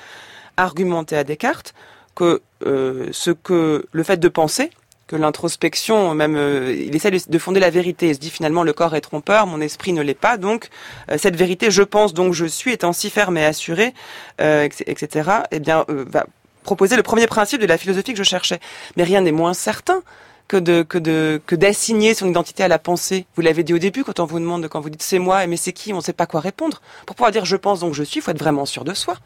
[0.57, 1.75] argumenter à Descartes
[2.14, 4.71] que euh, ce que le fait de penser,
[5.07, 8.09] que l'introspection, même, euh, il essaie de, fonder la vérité.
[8.09, 10.38] Il se dit finalement le corps est trompeur, mon esprit ne l'est pas.
[10.38, 10.71] Donc
[11.11, 13.93] euh, cette vérité, je pense, donc je suis, étant si ferme et assuré,
[14.38, 15.31] etc.
[15.51, 16.27] Eh bien, va
[16.62, 18.61] proposer le premier principe de la philosophie que je cherchais.
[18.97, 20.03] Mais rien n'est moins certain
[20.49, 23.27] que de que de que d'assigner son identité à la pensée.
[23.37, 25.57] Vous l'avez dit au début quand on vous demande quand vous dites c'est moi mais
[25.57, 26.81] c'est qui, on ne sait pas quoi répondre.
[27.07, 29.17] Pour pouvoir dire je pense donc je suis, il faut être vraiment sûr de soi.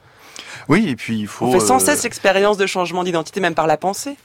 [0.69, 1.47] Oui, et puis il faut.
[1.47, 4.17] On fait sans cesse l'expérience de changement d'identité, même par la pensée.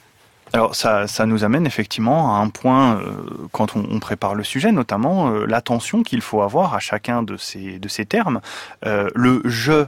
[0.54, 4.44] Alors ça, ça nous amène effectivement à un point euh, quand on, on, prépare le
[4.44, 8.40] sujet, notamment euh, l'attention qu'il faut avoir à chacun de ces de ces termes.
[8.86, 9.86] Euh, le je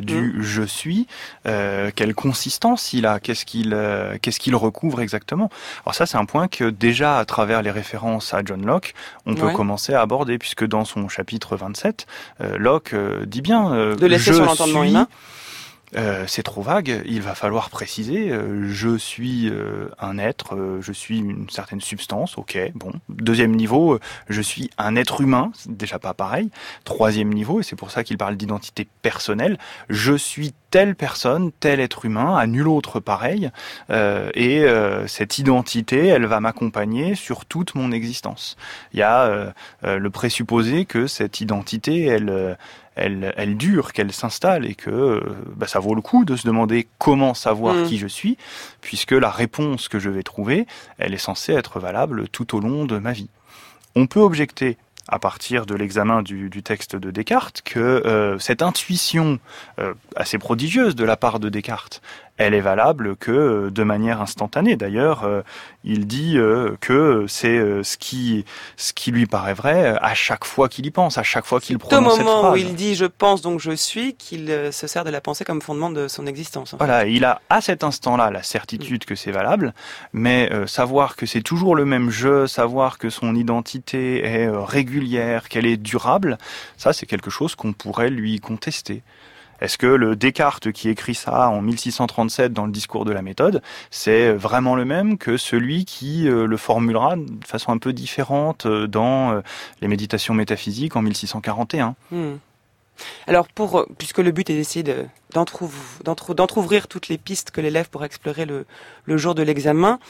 [0.00, 0.42] du mm.
[0.42, 1.06] je suis,
[1.44, 3.78] quelle consistance il a, qu'est-ce qu'il
[4.20, 5.50] qu'est-ce qu'il recouvre exactement?
[5.86, 8.92] Alors ça c'est un point que déjà à travers les références à John Locke,
[9.24, 12.08] on peut commencer à aborder puisque dans son chapitre 27,
[12.56, 12.92] Locke
[13.24, 15.06] dit bien de laisser sur l'entendement humain
[15.96, 20.92] euh, c'est trop vague, il va falloir préciser, euh, je suis euh, un être, je
[20.92, 22.92] suis une certaine substance, ok, bon.
[23.08, 23.98] Deuxième niveau,
[24.28, 26.50] je suis un être humain, déjà pas pareil.
[26.84, 31.80] Troisième niveau, et c'est pour ça qu'il parle d'identité personnelle, je suis telle personne, tel
[31.80, 33.50] être humain, à nul autre pareil,
[33.90, 34.66] et
[35.06, 38.58] cette identité, elle va m'accompagner sur toute mon existence.
[38.92, 42.58] Il y a le présupposé que cette identité, elle
[42.98, 45.22] elle, dure, qu'elle s'installe et que
[45.56, 47.84] bah, ça vaut le coup de se demander comment savoir mm.
[47.84, 48.36] qui je suis,
[48.80, 50.66] puisque la réponse que je vais trouver,
[50.98, 53.30] elle est censée être valable tout au long de ma vie.
[53.94, 54.76] On peut objecter
[55.08, 59.38] à partir de l'examen du, texte de Descartes que euh, cette intuition
[59.78, 62.02] euh, assez prodigieuse de la part de Descartes,
[62.38, 64.76] elle est valable que euh, de manière instantanée.
[64.76, 65.42] D'ailleurs, euh,
[65.84, 68.44] il dit euh, que c'est ce qui
[68.76, 71.78] ce qui lui paraît vrai à chaque fois qu'il y pense, à chaque fois qu'il
[71.78, 72.34] prononce cette phrase.
[72.34, 75.20] Au moment où il dit je pense donc je suis qu'il se sert de la
[75.20, 76.74] pensée comme fondement de son existence.
[76.78, 79.74] Voilà, il a à cet instant-là la certitude que c'est valable,
[80.12, 85.66] mais savoir que c'est toujours le même jeu, savoir que son identité est régulière, qu'elle
[85.66, 86.38] est durable,
[86.76, 89.02] ça c'est quelque chose qu'on pourrait lui contester.
[89.60, 93.62] Est-ce que le Descartes qui écrit ça en 1637 dans le discours de la méthode,
[93.90, 98.66] c'est vraiment le même que celui qui euh, le formulera de façon un peu différente
[98.66, 99.40] euh, dans euh,
[99.80, 102.36] les méditations métaphysiques en 1641 hmm.
[103.28, 104.84] Alors, pour, puisque le but est d'essayer
[105.32, 108.66] d'entrouvrir toutes les pistes que l'élève pourra explorer le,
[109.16, 110.00] jour de l'examen,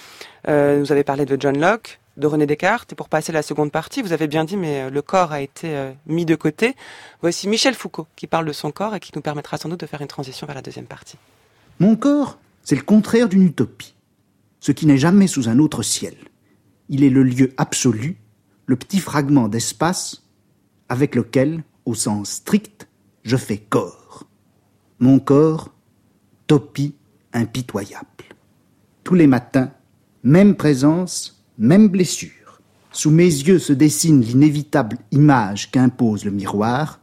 [0.46, 2.92] nous avez parlé de John Locke, de René Descartes.
[2.92, 5.40] Et pour passer la seconde partie, vous avez bien dit, mais euh, le corps a
[5.40, 6.74] été euh, mis de côté.
[7.22, 9.86] Voici Michel Foucault qui parle de son corps et qui nous permettra sans doute de
[9.86, 11.16] faire une transition vers la deuxième partie.
[11.78, 13.94] Mon corps, c'est le contraire d'une utopie,
[14.60, 16.14] ce qui n'est jamais sous un autre ciel.
[16.88, 18.18] Il est le lieu absolu,
[18.66, 20.24] le petit fragment d'espace
[20.88, 22.88] avec lequel, au sens strict,
[23.22, 24.24] je fais corps.
[24.98, 25.70] Mon corps,
[26.46, 26.94] topie
[27.32, 28.06] impitoyable.
[29.04, 29.70] Tous les matins,
[30.22, 32.60] même présence, même blessure.
[32.92, 37.00] Sous mes yeux se dessine l'inévitable image qu'impose le miroir.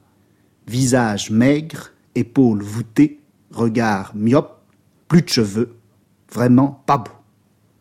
[0.68, 3.20] Visage maigre, épaules voûtées,
[3.52, 4.62] regard myope,
[5.08, 5.76] plus de cheveux,
[6.32, 7.12] vraiment pas beau.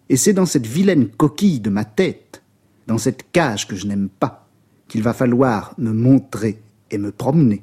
[0.09, 2.43] Et c'est dans cette vilaine coquille de ma tête,
[2.87, 4.47] dans cette cage que je n'aime pas,
[4.89, 6.61] qu'il va falloir me montrer
[6.91, 7.63] et me promener.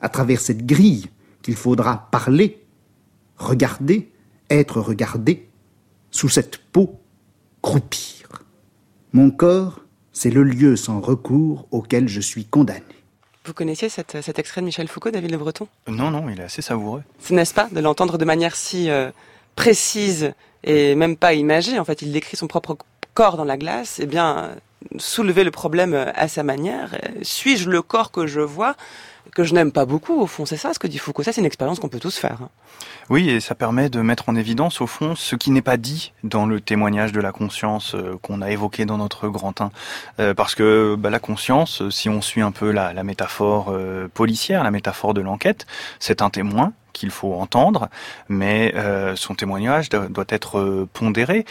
[0.00, 1.06] À travers cette grille
[1.42, 2.62] qu'il faudra parler,
[3.36, 4.12] regarder,
[4.48, 5.48] être regardé,
[6.10, 7.00] sous cette peau,
[7.62, 8.15] croupir.
[9.16, 9.80] Mon corps,
[10.12, 12.82] c'est le lieu sans recours auquel je suis condamné.
[13.46, 15.68] Vous connaissiez cet, cet extrait de Michel Foucault, David Le Breton?
[15.88, 17.02] Non, non, il est assez savoureux.
[17.30, 19.10] N'est-ce pas de l'entendre de manière si euh,
[19.54, 22.76] précise et même pas imagée En fait, il décrit son propre
[23.14, 24.00] corps dans la glace.
[24.02, 24.50] Eh bien,
[24.98, 27.00] soulever le problème à sa manière.
[27.22, 28.76] Suis-je le corps que je vois?
[29.36, 30.46] Que je n'aime pas beaucoup, au fond.
[30.46, 31.22] C'est ça ce que dit Foucault.
[31.22, 32.38] Ça, c'est une expérience qu'on peut tous faire.
[32.40, 32.48] hein.
[33.10, 36.14] Oui, et ça permet de mettre en évidence, au fond, ce qui n'est pas dit
[36.24, 39.70] dans le témoignage de la conscience euh, qu'on a évoqué dans notre grand 1.
[40.20, 43.76] Euh, parce que bah, la conscience, euh, si on suit un peu la, métaphore
[44.14, 45.66] policière, la métaphore de l'enquête,
[46.00, 47.90] c'est un témoin qu'il faut entendre,
[48.30, 48.74] mais
[49.16, 51.44] son témoignage doit être pondéré.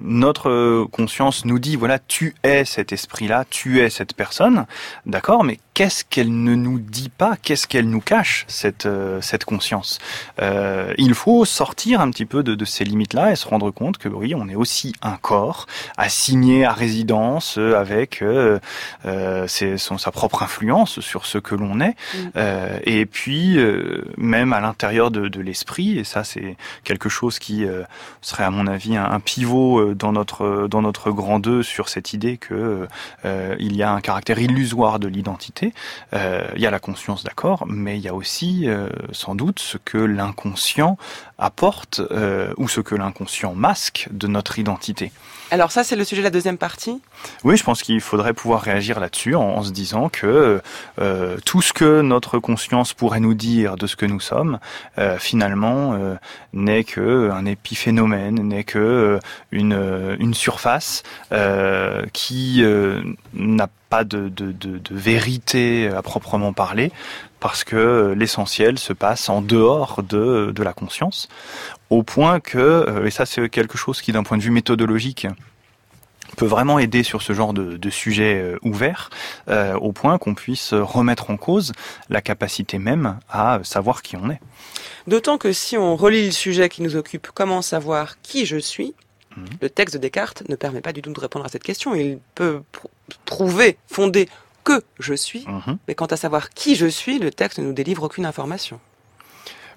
[0.00, 4.66] Notre conscience nous dit, voilà, tu es cet esprit-là, tu es cette personne,
[5.06, 9.44] d'accord, mais qu'est-ce qu'elle ne nous dit pas, qu'est-ce qu'elle nous cache, cette, euh, cette
[9.44, 9.98] conscience
[10.40, 13.98] Euh, Il faut sortir un petit peu de, de ces limites-là et se rendre compte
[13.98, 18.58] que oui, on est aussi un corps assigné à résidence euh, avec euh,
[19.04, 21.96] euh, ses- son, sa propre influence sur ce que l'on est.
[22.36, 27.38] Euh, et puis euh, même à l'intérieur de, de l'esprit, et ça c'est quelque chose
[27.38, 27.82] qui euh,
[28.22, 32.12] serait à mon avis un, un pivot dans notre dans notre grand 2 sur cette
[32.12, 32.86] idée que
[33.24, 35.63] euh, il y a un caractère illusoire de l'identité.
[36.12, 39.58] Euh, il y a la conscience, d'accord, mais il y a aussi euh, sans doute
[39.60, 40.98] ce que l'inconscient
[41.38, 45.12] apporte euh, ou ce que l'inconscient masque de notre identité.
[45.50, 47.00] Alors ça, c'est le sujet de la deuxième partie.
[47.44, 50.60] Oui, je pense qu'il faudrait pouvoir réagir là-dessus en, se disant que
[51.00, 54.58] euh, tout ce que notre conscience pourrait nous dire de ce que nous sommes,
[54.98, 56.14] euh, finalement, euh,
[56.52, 59.20] n'est que un épiphénomène, n'est que
[59.52, 61.02] une, une surface
[62.12, 62.64] qui
[63.34, 64.32] n'a pas de,
[64.90, 66.90] vérité à proprement parler,
[67.40, 71.28] parce que l'essentiel se passe en dehors de, de la conscience,
[71.94, 75.26] au point que, euh, et ça c'est quelque chose qui d'un point de vue méthodologique
[76.36, 79.10] peut vraiment aider sur ce genre de, de sujet euh, ouvert,
[79.48, 81.72] euh, au point qu'on puisse remettre en cause
[82.08, 84.40] la capacité même à savoir qui on est.
[85.06, 88.94] D'autant que si on relit le sujet qui nous occupe, comment savoir qui je suis,
[89.36, 89.46] Mhm.
[89.62, 91.92] le texte de Descartes ne permet pas du tout de répondre à cette question.
[91.96, 92.86] Il peut pr-
[93.24, 94.28] trouver, fonder
[94.62, 95.76] que je suis, Mhm.
[95.88, 98.78] mais quant à savoir qui je suis, le texte ne nous délivre aucune information.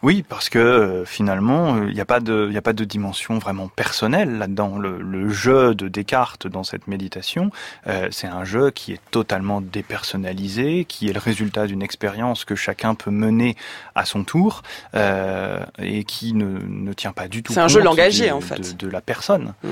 [0.03, 3.39] Oui, parce que euh, finalement, il n'y a pas de, il a pas de dimension
[3.39, 4.77] vraiment personnelle là-dedans.
[4.77, 7.51] Le, le jeu de Descartes dans cette méditation,
[7.88, 12.55] euh, c'est un jeu qui est totalement dépersonnalisé, qui est le résultat d'une expérience que
[12.55, 13.55] chacun peut mener
[13.95, 14.63] à son tour
[14.95, 17.53] euh, et qui ne, ne tient pas du tout.
[17.53, 18.75] C'est un jeu langagé, de- en fait.
[18.77, 19.53] de, de la personne.
[19.63, 19.67] Mm.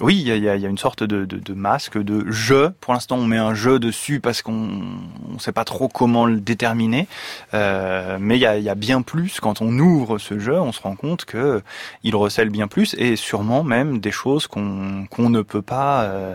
[0.00, 2.72] Oui, il y a, une sorte de, masque, de jeu.
[2.80, 6.40] Pour l'instant, on met un jeu dessus parce qu'on ne sait pas trop comment le
[6.40, 7.08] déterminer.
[7.54, 9.40] Euh, mais il y a, bien plus.
[9.40, 11.62] Quand on ouvre ce jeu, on se rend compte que
[12.04, 16.34] il recèle bien plus et sûrement même des choses qu'on qu'on ne peut pas euh,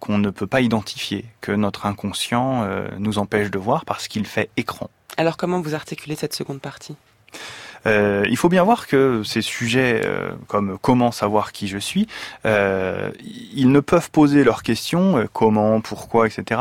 [0.00, 4.26] qu'on ne peut pas identifier, que notre inconscient euh, nous empêche de voir parce qu'il
[4.26, 4.88] fait écran.
[5.16, 6.96] Alors comment vous articulez cette seconde partie?
[7.86, 12.06] Euh, il faut bien voir que ces sujets euh, comme comment savoir qui je suis,
[12.46, 13.10] euh,
[13.54, 16.60] ils ne peuvent poser leurs questions, euh, comment, pourquoi, etc.,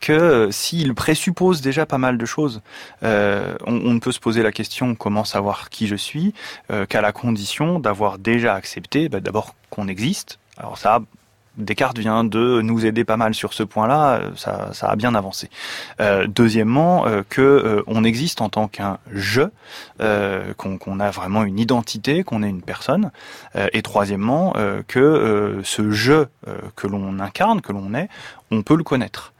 [0.00, 2.62] que s'ils présupposent déjà pas mal de choses.
[3.02, 6.34] On, ne peut se poser la question comment savoir qui je suis
[6.88, 10.38] qu'à la condition d'avoir déjà accepté bah, d'abord qu'on existe.
[10.56, 11.00] Alors ça,
[11.58, 15.50] Descartes vient de nous aider pas mal sur ce point-là, euh, ça, a bien avancé.
[16.00, 19.42] Euh, deuxièmement, euh, que euh, on existe en tant qu'un je,
[20.56, 23.10] qu'on a vraiment une identité, qu'on est une personne.
[23.72, 24.54] Et troisièmement,
[24.88, 26.26] que ce je
[26.76, 28.08] que l'on incarne, que l'on est,
[28.50, 29.32] on peut le connaître.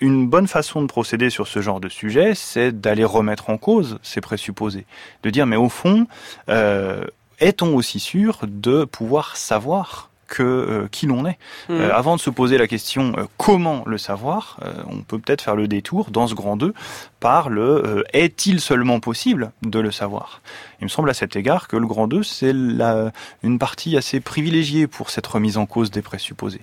[0.00, 3.98] Une bonne façon de procéder sur ce genre de sujet, c'est d'aller remettre en cause
[4.02, 4.86] ces présupposés,
[5.22, 6.06] de dire mais au fond,
[6.48, 11.38] est-on aussi sûr de pouvoir savoir que euh, qui l'on est.
[11.70, 15.56] Euh, Avant de se poser la question euh, comment le savoir, on peut peut-être faire
[15.56, 16.74] le détour dans ce grand 2
[17.18, 20.40] par le est-il seulement possible de le savoir?
[20.80, 22.52] Il me semble à cet égard que le grand 2 c'est
[23.42, 26.62] une partie assez privilégiée pour cette remise en cause des présupposés.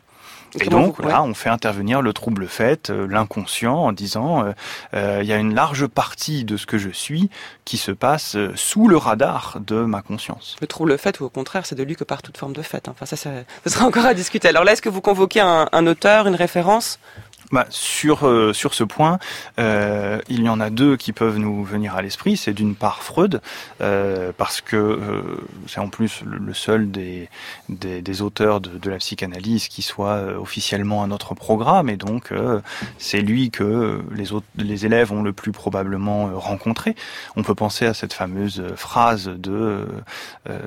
[0.59, 4.45] Et Comment donc vous- là, on fait intervenir le trouble fait, euh, l'inconscient, en disant
[4.45, 4.51] euh,
[4.93, 7.29] euh, il y a une large partie de ce que je suis
[7.65, 10.55] qui se passe sous le radar de ma conscience.
[10.61, 12.87] Le trouble fait ou au contraire, c'est de lui que part toute forme de fait.
[12.87, 13.31] Enfin, ça, ça,
[13.65, 14.47] sera encore à discuter.
[14.47, 16.99] Alors là, est-ce que vous convoquez un, un auteur, une référence?
[17.51, 19.19] Bah, sur euh, sur ce point,
[19.60, 22.38] euh, il y en a deux qui peuvent nous venir à l'esprit.
[22.38, 23.41] C'est d'une part Freud,
[23.81, 25.21] euh, parce que euh,
[25.67, 27.29] c'est en plus le, seul des,
[27.69, 31.98] des, des auteurs de, de, la psychanalyse qui soit euh, officiellement à notre programme, et
[31.98, 32.33] donc
[32.98, 36.96] c'est lui que les autres les élèves ont le plus probablement rencontré.
[37.35, 39.85] On peut penser à cette fameuse phrase de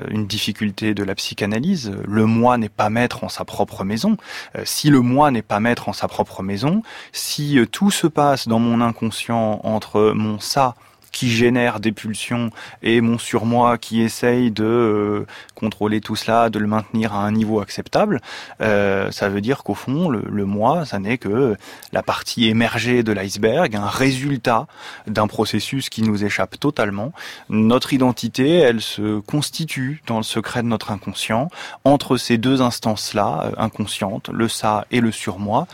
[0.09, 4.17] une difficulté de la psychanalyse le moi n'est pas maître en sa propre maison.
[4.63, 6.68] si le moi n'est pas maître en sa propre maison
[7.11, 10.75] si euh, tout se passe dans mon inconscient entre mon ça
[11.19, 12.49] qui génère des pulsions
[12.81, 17.33] et mon surmoi qui essaye de euh, contrôler tout cela, de le maintenir à un
[17.33, 18.21] niveau acceptable,
[18.61, 21.57] euh, ça veut dire qu'au fond, le, le, moi, ça n'est que
[21.91, 24.67] la partie émergée de l'iceberg, un résultat
[25.07, 27.11] d'un processus qui nous échappe totalement.
[27.49, 31.49] Notre identité, elle se constitue dans le secret de notre inconscient,
[31.83, 35.67] entre ces deux instances-là, euh, inconscientes, le ça et le surmoi,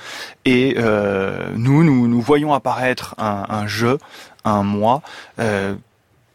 [0.44, 3.98] et euh, nous, nous, nous voyons apparaître un, un je,
[4.46, 5.02] un moi
[5.40, 5.76] euh,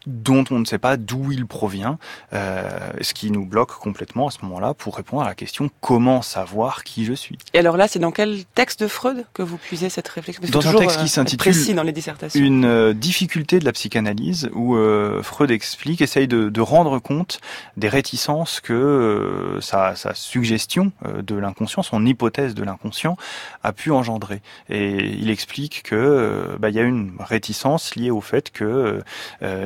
[0.07, 1.99] dont on ne sait pas d'où il provient,
[2.33, 2.69] euh,
[3.01, 6.85] ce qui nous bloque complètement à ce moment-là pour répondre à la question comment savoir
[6.85, 7.39] qui je suis?
[7.55, 10.43] Et alors là, c'est dans quel texte de Freud que vous puisez cette réflexion?
[10.49, 12.41] Dans un texte qui euh, s'intitule dans les dissertations.
[12.41, 17.41] Une euh, difficulté de la psychanalyse où euh, Freud explique, essaye de, de, rendre compte
[17.77, 23.17] des réticences que euh, sa, sa, suggestion de l'inconscient, son hypothèse de l'inconscient
[23.63, 24.43] a pu engendrer.
[24.69, 29.03] Et il explique que bah, il y a une réticence liée au fait que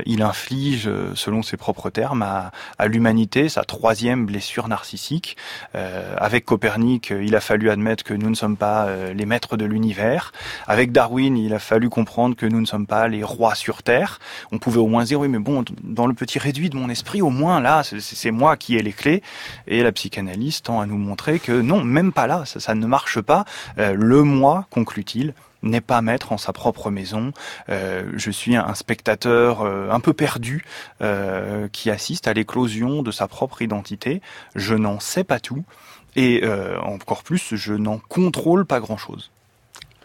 [0.07, 2.51] il inflige, euh, selon ses propres termes, à,
[2.87, 5.37] l'humanité sa troisième blessure narcissique.
[5.77, 9.57] Euh, avec Copernic, il a fallu admettre que nous ne sommes pas euh, les maîtres
[9.57, 10.33] de l'univers.
[10.67, 14.19] Avec Darwin, il a fallu comprendre que nous ne sommes pas les rois sur Terre.
[14.51, 17.23] On pouvait au moins dire, oui, mais bon, dans le petit réduit de mon esprit,
[17.23, 19.23] au moins là, c'est moi qui ai les clés.
[19.69, 23.21] Et la psychanalyse tend à nous montrer que non, même pas là, ça, ne marche
[23.21, 23.45] pas.
[23.79, 27.33] Euh, le moi, conclut-il, n'est pas maître en sa propre maison.
[27.69, 30.65] Euh, je suis un spectateur euh, un peu perdu
[31.03, 34.21] euh, qui assiste à l'éclosion de sa propre identité.
[34.55, 35.65] Je n'en sais pas tout
[36.17, 36.45] et
[36.81, 39.33] encore plus, je n'en contrôle pas grand-chose.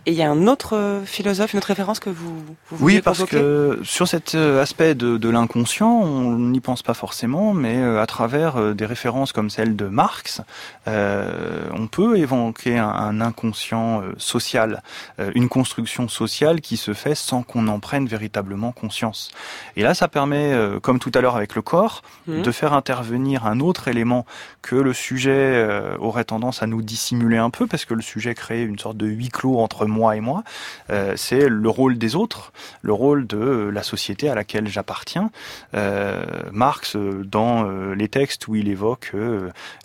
[0.06, 2.36] Et il y a un autre euh, philosophe, une autre référence que vous,
[2.72, 6.94] vous Oui, parce que sur cet euh, aspect de, de l'inconscient, on n'y pense pas
[6.94, 10.42] forcément, mais euh, à travers des références comme celle de Marx,
[10.88, 14.82] euh, on peut évoquer un, un inconscient social,
[15.36, 19.32] une construction sociale qui se fait sans qu'on en prenne véritablement conscience.
[19.76, 22.42] Et là, ça permet, comme tout à l'heure avec le corps, mmh.
[22.42, 24.26] de faire intervenir un autre élément
[24.62, 25.68] que le sujet
[26.00, 29.08] aurait tendance à nous dissimuler un peu, parce que le sujet crée une sorte de
[29.08, 30.44] huis clos entre moi et moi,
[30.90, 35.32] euh, c'est le rôle des autres, le rôle de la société à laquelle j'appartiens.
[35.76, 39.14] Euh, Marx, dans euh, les textes où il évoque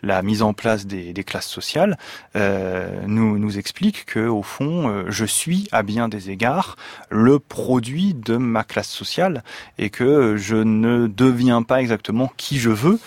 [0.02, 1.96] la mise en place des, classes sociales,
[2.34, 6.76] nous, explique que au fond, je suis à bien des égards
[7.08, 9.42] le produit de ma classe sociale
[9.78, 12.98] et que je ne deviens pas exactement qui je veux.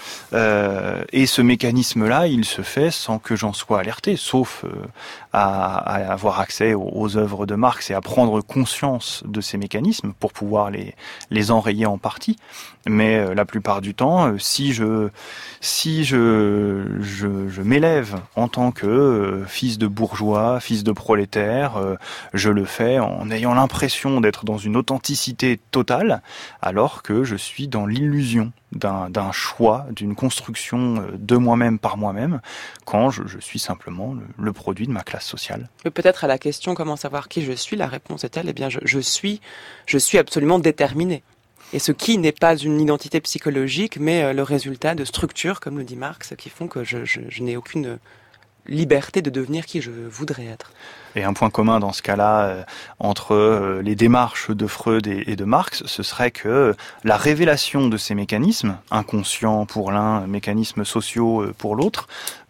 [1.12, 4.66] et ce mécanisme-là, il se fait sans que j'en sois alerté, sauf
[5.34, 9.58] à, à avoir accès aux, aux, œuvres de Marx et à prendre conscience de ces
[9.58, 10.96] mécanismes pour pouvoir les,
[11.32, 12.38] les enrayer en partie.
[12.88, 15.10] Mais euh, la plupart du temps, euh, si je,
[15.62, 21.98] si je, je, je m'élève en tant que euh, fils de bourgeois, fils de prolétaire,
[22.34, 26.22] je le fais en ayant l'impression d'être dans une authenticité totale,
[26.62, 32.42] alors que je suis dans l'illusion d'un choix, d'une construction euh, de moi-même par moi-même,
[32.86, 35.70] quand je, suis simplement le, produit de ma classe sociale.
[35.84, 39.00] Peut-être à la question comment savoir qui je suis, la réponse est-elle, eh bien je,
[39.00, 39.42] suis,
[39.86, 41.24] je suis absolument déterminé.
[41.74, 45.78] Et ce qui n'est pas une identité psychologique, mais euh, le résultat de structures, comme
[45.78, 48.00] le dit Marx, qui font que je n'ai aucune
[48.68, 50.72] liberté de devenir qui je voudrais être.
[51.16, 52.64] Et un point commun dans ce cas-là euh,
[53.00, 57.98] entre euh, les démarches de Freud et, de Marx, ce serait que la révélation de
[57.98, 62.08] ces mécanismes, inconscients pour l'un, mécanismes sociaux euh, pour l'autre,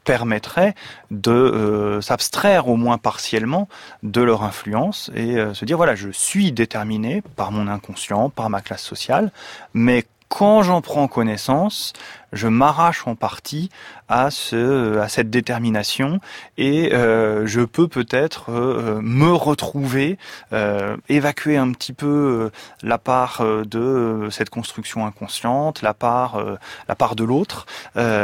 [0.07, 0.73] permettrait
[1.11, 3.67] de euh, s'abstraire au moins partiellement
[4.03, 8.49] de leur influence et euh, se dire voilà je suis déterminé par mon inconscient, par
[8.49, 9.33] ma classe sociale,
[9.73, 11.91] mais quand j'en prends connaissance,
[12.33, 13.69] je m'arrache en partie
[14.09, 16.19] à ce à cette détermination
[16.57, 20.17] et euh, je peux peut-être euh, me retrouver
[20.53, 22.49] euh, évacuer un petit peu
[22.83, 26.41] la part de cette construction inconsciente la part
[26.87, 27.65] la part de l'autre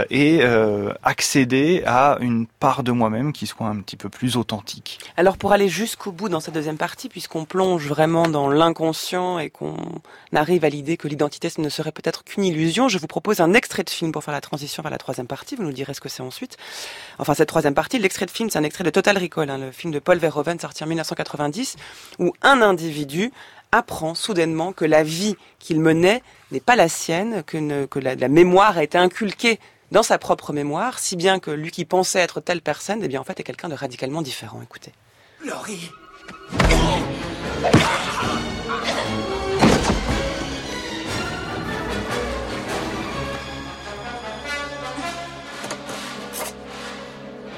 [0.10, 0.42] et
[1.04, 5.00] accéder à une part de moi-même qui soit un petit peu plus authentique.
[5.18, 9.50] Alors pour aller jusqu'au bout dans cette deuxième partie puisqu'on plonge vraiment dans l'inconscient et
[9.50, 9.76] qu'on
[10.34, 13.84] arrive à l'idée que l'identité ne serait peut-être qu'une illusion, je vous propose un extrait
[13.84, 15.56] de film pour faire la transition vers la troisième partie.
[15.56, 16.58] Vous nous direz ce que c'est ensuite.
[17.20, 19.72] Enfin, cette troisième partie, l'extrait de film, c'est un extrait de Total Recall, hein, le
[19.72, 21.78] film de Paul Verhoeven sorti en 1990,
[22.20, 23.32] où un individu
[23.72, 26.22] apprend soudainement que la vie qu'il menait
[26.52, 27.58] n'est pas la sienne, que,
[28.00, 29.60] la, mémoire a été inculquée
[29.92, 33.20] dans sa propre mémoire, si bien que lui qui pensait être telle personne, eh bien
[33.20, 34.62] en fait est quelqu'un de radicalement différent.
[34.62, 34.92] Écoutez.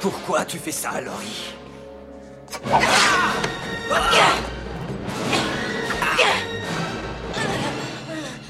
[0.05, 1.55] Pourquoi tu fais ça, Laurie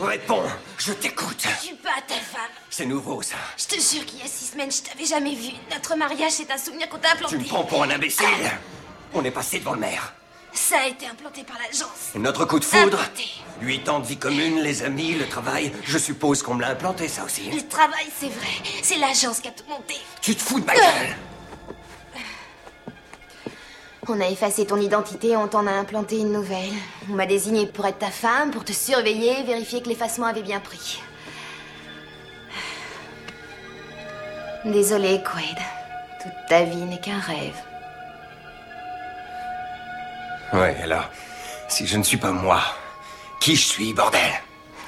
[0.02, 0.44] Réponds,
[0.78, 1.48] je t'écoute.
[1.62, 2.42] Je suis pas ta femme.
[2.70, 3.38] C'est nouveau, ça.
[3.56, 5.52] Je te jure qu'il y a six semaines, je t'avais jamais vu.
[5.72, 7.38] Notre mariage, c'est un souvenir qu'on t'a implanté.
[7.38, 8.26] Tu me prends pour un imbécile
[9.14, 10.14] On est passé devant le maire.
[10.52, 12.12] Ça a été implanté par l'agence.
[12.16, 13.30] Notre coup de foudre Implanté.
[13.62, 15.72] Huit ans de vie commune, les amis, le travail.
[15.86, 17.50] Je suppose qu'on me l'a implanté, ça aussi.
[17.50, 18.50] Le travail, c'est vrai.
[18.84, 19.96] C'est l'agence qui a tout monté.
[20.22, 21.16] Tu te fous de ma gueule
[24.08, 26.74] On a effacé ton identité et on t'en a implanté une nouvelle.
[27.10, 30.60] On m'a désigné pour être ta femme, pour te surveiller, vérifier que l'effacement avait bien
[30.60, 31.02] pris.
[34.64, 35.58] Désolé, Quaid.
[36.22, 37.56] Toute ta vie n'est qu'un rêve.
[40.54, 41.10] Ouais, alors,
[41.68, 42.62] si je ne suis pas moi,
[43.40, 44.22] qui je suis, bordel?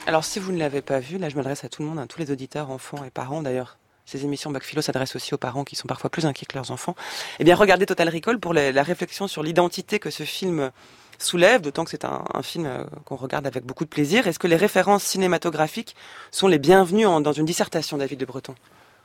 [0.05, 2.05] Alors, si vous ne l'avez pas vu, là, je m'adresse à tout le monde, à
[2.05, 3.78] tous les auditeurs, enfants et parents d'ailleurs.
[4.07, 6.95] Ces émissions Backphilo s'adressent aussi aux parents qui sont parfois plus inquiets que leurs enfants.
[7.39, 10.71] Eh bien, regardez Total Recall pour la, réflexion sur l'identité que ce film
[11.19, 14.25] soulève, d'autant que c'est un, film euh, qu'on regarde avec beaucoup de plaisir.
[14.25, 15.93] Est-ce que les références cinématographiques
[16.31, 18.55] sont les bienvenues en, dans une dissertation, David de Breton?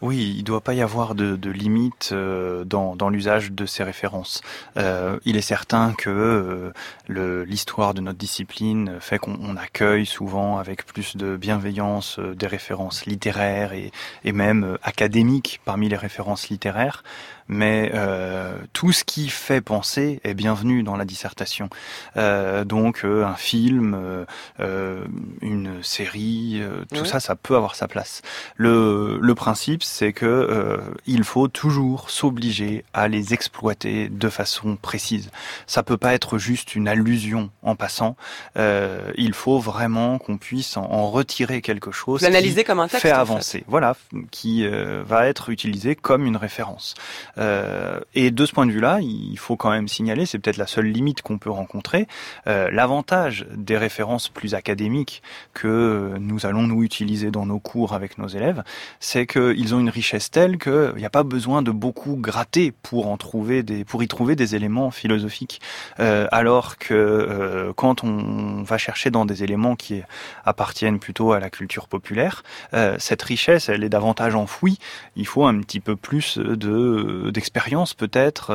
[0.03, 3.66] Oui, il ne doit pas y avoir de, de limite euh, dans, dans l'usage de
[3.66, 4.42] ces références.
[4.76, 6.72] Euh, il est certain que
[7.09, 12.48] euh, l'histoire de notre discipline fait qu'on accueille souvent avec plus de bienveillance euh, des
[12.48, 13.92] références littéraires et,
[14.24, 17.05] et même académiques parmi les références littéraires
[17.48, 21.68] mais euh, tout ce qui fait penser est bienvenu dans la dissertation.
[22.16, 24.26] Euh, donc euh, un film,
[24.59, 27.07] une série, tout oui.
[27.09, 28.22] ça, ça peut avoir sa place.
[28.57, 35.30] Le, le principe, c'est que il faut toujours s'obliger à les exploiter de façon précise.
[35.66, 38.16] Ça peut pas être juste une allusion en passant.
[38.57, 42.22] il faut vraiment qu'on puisse en, en, retirer quelque chose.
[42.22, 43.03] L'analyser comme un texte.
[43.03, 43.59] Fait avancer.
[43.59, 43.64] En fait.
[43.68, 43.97] Voilà,
[44.30, 46.95] qui va être utilisé comme une référence.
[47.38, 50.66] Euh, et de ce point de vue-là, il faut quand même signaler, c'est peut-être la
[50.66, 52.07] seule limite qu'on peut rencontrer,
[52.47, 55.22] euh, l'avantage des références plus académiques
[55.55, 58.62] que nous allons nous utiliser dans nos cours avec nos élèves,
[59.01, 63.09] c'est qu'ils ont une richesse telle qu'il n'y a pas besoin de beaucoup gratter pour
[63.09, 65.61] en trouver des, pour y trouver des éléments philosophiques,
[66.01, 70.03] euh, alors que euh, quand on va chercher dans des éléments qui
[70.45, 72.43] appartiennent plutôt à la culture populaire,
[72.74, 74.78] euh, cette richesse, elle est davantage enfouie.
[75.16, 78.51] Il faut un petit peu plus de d'expérience peut-être,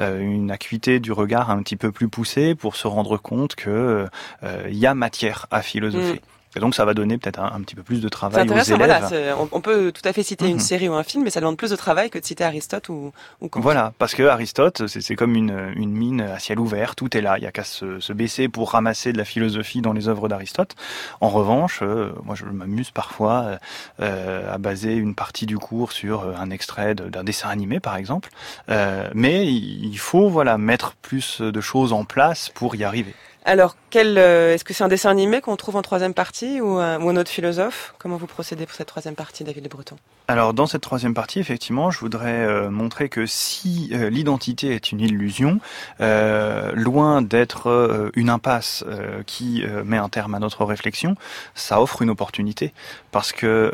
[0.00, 4.06] euh, une acuité du regard un petit peu plus poussée pour se rendre compte que
[4.42, 6.14] euh, il y a matière à philosopher.
[6.14, 6.33] Mmh.
[6.56, 8.76] Et donc ça va donner peut-être un, un, petit peu plus de travail aux élèves.
[8.76, 11.40] Voilà, on, on, peut tout à fait citer une série ou un film, mais ça
[11.40, 13.60] demande plus de travail que de citer Aristote ou, ou Kant.
[13.60, 17.38] Voilà, parce que Aristote, c'est comme une, une, mine à ciel ouvert, tout est là,
[17.38, 20.28] il y a qu'à se, se, baisser pour ramasser de la philosophie dans les œuvres
[20.28, 20.74] d'Aristote.
[21.20, 23.58] En revanche, euh, moi je m'amuse parfois
[24.00, 27.96] euh, à baser une partie du cours sur euh, un extrait d'un dessin animé, par
[27.96, 28.30] exemple,
[28.68, 33.14] euh, mais il faut voilà mettre plus de choses en place pour y arriver.
[33.46, 36.78] Alors, quel, euh, est-ce que c'est un dessin animé qu'on trouve en troisième partie ou
[36.78, 37.94] un, autre philosophe?
[37.98, 39.96] Comment vous procédez pour cette troisième partie, David de Breton?
[40.26, 44.90] Alors, dans cette troisième partie, effectivement, je voudrais euh, montrer que si euh, l'identité est
[44.90, 45.60] une illusion,
[46.00, 48.84] euh, loin d'être une impasse
[49.26, 51.16] qui met un terme à notre réflexion,
[51.54, 52.72] ça offre une opportunité.
[53.10, 53.70] Parce que,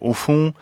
[0.00, 0.52] au fond,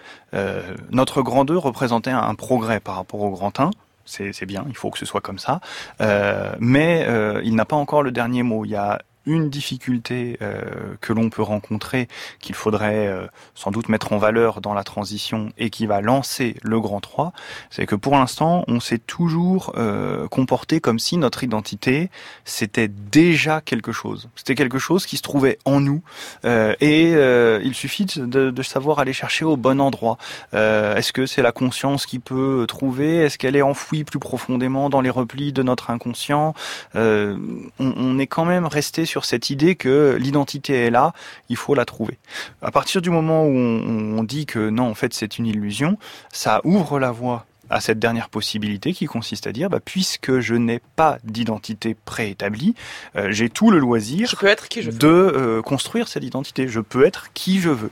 [0.90, 3.70] notre grand 2 représentait un progrès par rapport au grand 1
[4.04, 5.60] c'est bien, il faut que ce soit comme ça.
[6.00, 8.64] Euh, mais euh, il n'a pas encore le dernier mot.
[8.64, 10.62] Il y a une difficulté euh,
[11.00, 12.08] que l'on peut rencontrer,
[12.40, 16.56] qu'il faudrait euh, sans doute mettre en valeur dans la transition et qui va lancer
[16.62, 17.32] le Grand 3,
[17.70, 22.10] c'est que pour l'instant, on s'est toujours euh, comporté comme si notre identité,
[22.44, 24.28] c'était déjà quelque chose.
[24.36, 26.02] C'était quelque chose qui se trouvait en nous
[26.44, 30.18] euh, et euh, il suffit de, de, savoir aller chercher au bon endroit.
[30.52, 33.16] Est-ce que c'est la conscience qui peut trouver?
[33.16, 36.54] Est-ce qu'elle est enfouie plus profondément dans les replis de notre inconscient?
[36.94, 41.12] On, on est quand même resté cette idée que l'identité est là,
[41.48, 42.18] il faut la trouver.
[42.62, 45.98] À partir du moment où on, on dit que non, en fait, c'est une illusion,
[46.32, 50.54] ça ouvre la voie à cette dernière possibilité qui consiste à dire bah, puisque je
[50.54, 52.74] n'ai pas d'identité préétablie,
[53.16, 56.68] euh, j'ai tout le loisir je peux être qui je de euh, construire cette identité.
[56.68, 57.90] Je peux être qui je veux.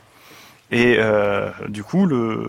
[0.71, 2.49] Et euh, du coup, le,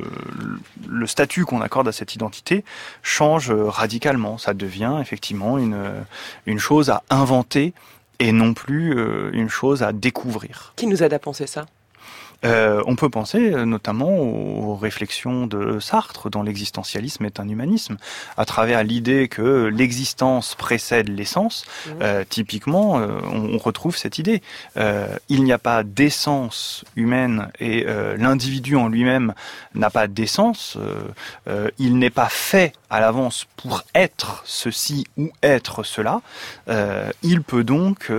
[0.88, 2.64] le statut qu'on accorde à cette identité
[3.02, 4.38] change radicalement.
[4.38, 5.92] Ça devient effectivement une,
[6.46, 7.74] une chose à inventer
[8.22, 10.74] et non plus euh, une chose à découvrir.
[10.76, 11.66] Qui nous aide à penser ça?
[12.44, 17.98] Euh, on peut penser euh, notamment aux réflexions de Sartre dans l'existentialisme est un humanisme,
[18.38, 21.66] à travers l'idée que l'existence précède l'essence.
[21.86, 21.90] Mmh.
[22.02, 24.42] Euh, typiquement, euh, on, on, retrouve cette idée.
[24.78, 27.86] Euh, il n'y a pas d'essence humaine et
[28.18, 29.34] l'individu en lui-même
[29.76, 30.78] n'a pas d'essence.
[31.78, 36.22] il n'est pas fait à l'avance pour être ceci ou être cela.
[37.24, 38.12] il peut donc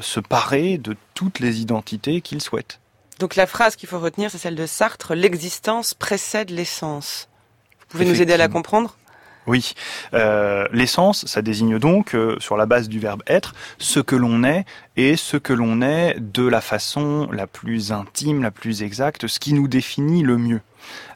[0.00, 2.78] se parer de toutes les identités qu'il souhaite.
[3.22, 7.28] Donc la phrase qu'il faut retenir, c'est celle de Sartre, l'existence précède l'essence.
[7.78, 8.96] Vous pouvez nous aider à la comprendre?
[9.46, 9.74] Oui,
[10.12, 14.42] euh, l'essence, ça désigne donc, euh, sur la base du verbe être, ce que l'on
[14.42, 14.64] est
[14.96, 19.38] et ce que l'on est de la façon la plus intime, la plus exacte, ce
[19.38, 20.60] qui nous définit le mieux.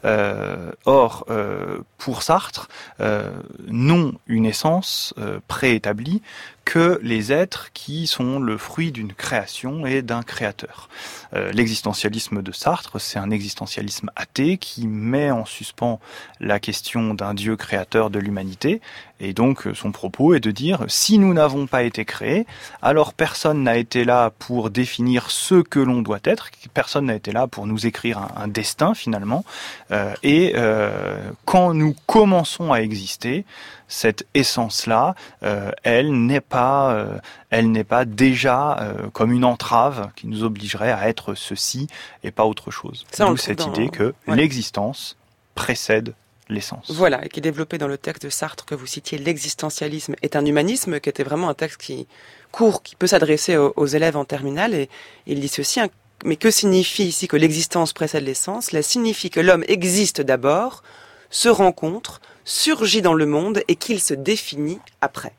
[0.05, 2.69] Euh, or, euh, pour Sartre,
[3.01, 3.31] euh,
[3.69, 5.15] non une essence
[5.49, 6.23] préétablie
[6.67, 10.89] que les êtres qui sont le fruit d'une création et d'un créateur.
[11.33, 16.01] Euh, l'existentialisme de Sartre, c'est un existentialisme athée qui met en suspens
[16.41, 18.81] la question d'un Dieu créateur de l'humanité.
[19.21, 22.47] Et donc son propos est de dire, si nous n'avons pas été créés,
[22.83, 27.31] alors personne n'a été là pour définir ce que l'on doit être, personne n'a été
[27.31, 29.45] là pour nous écrire un destin finalement.
[29.93, 33.45] Euh, et euh, quand nous commençons à exister,
[33.89, 37.19] cette essence-là, euh, elle n'est pas, euh,
[37.51, 41.87] elle n'est pas déjà euh, comme une entrave qui nous obligerait à être ceci
[42.25, 43.07] et pas autre chose.
[43.19, 43.73] D'où cette dans...
[43.73, 44.37] idée que ouais.
[44.37, 45.17] l'existence
[45.55, 46.15] précède
[46.49, 46.91] l'essence.
[46.91, 50.37] Voilà, et qui est développé dans le texte de Sartre que vous citiez, l'existentialisme est
[50.37, 52.07] un humanisme, qui était vraiment un texte qui
[52.53, 54.89] court, qui peut s'adresser aux, aux, élèves en terminale, et,
[55.27, 55.81] il dit ceci,
[56.25, 60.83] mais que signifie ici que l'existence précède l'essence Cela signifie que l'homme existe d'abord,
[61.31, 65.35] se rencontre, surgit dans le monde et qu'il se définit après.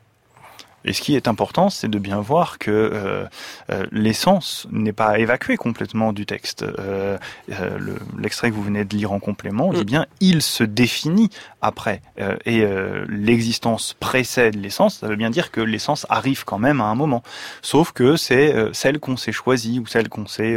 [0.84, 3.26] Et ce qui est important, c'est de bien voir que euh,
[3.70, 6.62] euh, l'essence n'est pas évacuée complètement du texte.
[6.62, 7.18] Euh,
[7.50, 7.78] euh
[8.18, 9.84] L'extrait que vous venez de lire en complément dit mm.
[9.84, 11.30] bien il se définit
[11.62, 12.00] après.
[12.20, 12.64] Euh, et
[13.08, 17.22] l'existence précède l'essence, ça veut bien dire que l'essence arrive quand même à un moment.
[17.62, 20.56] Sauf que c'est celle qu'on s'est choisie ou celle qu'on s'est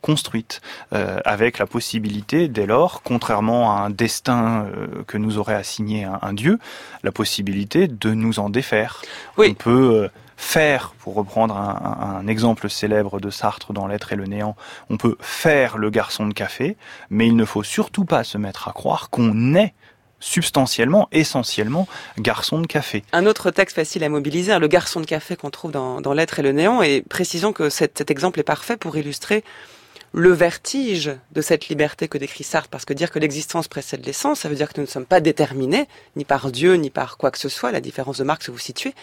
[0.00, 0.60] construite,
[0.90, 4.66] avec la possibilité dès lors, contrairement à un destin
[5.06, 6.58] que nous aurait assigné un, un dieu,
[7.02, 9.02] la possibilité de nous en défaire.
[9.36, 14.26] Oui peut euh, faire, pour reprendre un, exemple célèbre de Sartre dans L'être et le
[14.26, 14.54] néant,
[14.90, 16.76] on peut faire le garçon de café,
[17.10, 19.74] mais il ne faut surtout pas se mettre à croire qu'on est
[20.20, 21.88] substantiellement, essentiellement,
[22.18, 23.02] garçon de café.
[23.12, 26.38] Un autre texte facile à mobiliser, hein, le garçon de café qu'on trouve dans, L'être
[26.38, 29.42] et le néant, et précisons que cet, cet exemple est parfait pour illustrer
[30.12, 34.40] le vertige de cette liberté que décrit Sartre, parce que dire que l'existence précède l'essence,
[34.40, 37.30] ça veut dire que nous ne sommes pas déterminés, ni par Dieu, ni par quoi
[37.30, 38.94] que ce soit, la différence de Marx vous situez,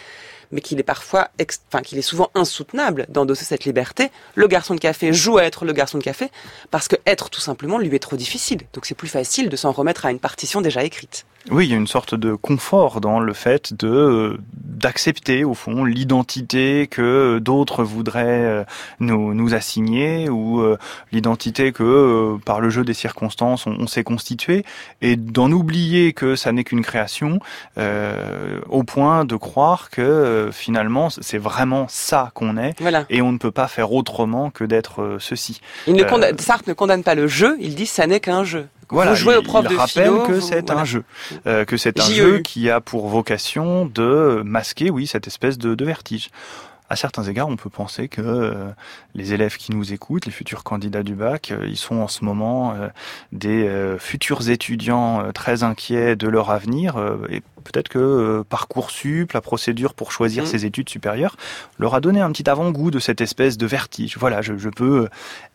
[0.54, 1.28] mais qu'il est parfois,
[1.68, 4.10] enfin, qu'il est souvent insoutenable d'endosser cette liberté.
[4.34, 6.30] Le garçon de café joue à être le garçon de café,
[6.70, 8.60] parce que être tout simplement lui est trop difficile.
[8.72, 11.26] Donc c'est plus facile de s'en remettre à une partition déjà écrite.
[11.50, 15.52] Oui, il y a une sorte de confort dans le fait de euh, d'accepter au
[15.52, 18.64] fond l'identité que d'autres voudraient euh,
[18.98, 20.78] nous, nous assigner ou euh,
[21.12, 24.64] l'identité que par le jeu des circonstances on, s'est constitué
[25.02, 27.38] et d'en oublier que ça n'est qu'une création
[27.76, 33.04] au point de croire que finalement c'est vraiment ça qu'on est voilà.
[33.10, 35.60] et on ne peut pas faire autrement que d'être ceci.
[35.86, 38.66] Il ne condamne, Sartre ne condamne pas le jeu, il dit ça n'est qu'un jeu.
[38.90, 40.82] Voilà, vous jouez au prof il de rappelle philo, que c'est voilà.
[40.82, 41.04] un jeu,
[41.46, 42.42] euh, que c'est un JEU.
[42.42, 46.30] qui a pour vocation de masquer, oui, cette espèce de, de vertige.
[46.90, 48.66] À certains égards, on peut penser que euh,
[49.14, 52.24] les élèves qui nous écoutent, les futurs candidats du bac, euh, ils sont en ce
[52.26, 52.88] moment euh,
[53.32, 58.44] des euh, futurs étudiants euh, très inquiets de leur avenir euh, et peut-être que euh,
[58.48, 60.46] Parcoursup, la procédure pour choisir Mm.
[60.46, 61.36] ses études supérieures,
[61.78, 64.16] leur a donné un petit avant-goût de cette espèce de vertige.
[64.18, 65.08] Voilà, je, je peux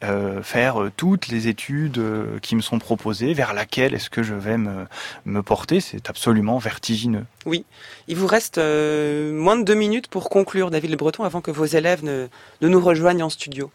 [0.03, 2.01] euh, faire euh, toutes les études
[2.41, 4.85] qui me sont proposées, vers laquelle est-ce que je vais me,
[5.25, 7.25] me porter, c'est absolument vertigineux.
[7.45, 7.65] Oui.
[8.07, 11.51] Il vous reste euh, moins de deux minutes pour conclure, David Le Breton, avant que
[11.51, 12.27] vos élèves ne,
[12.61, 13.71] ne nous rejoignent en studio.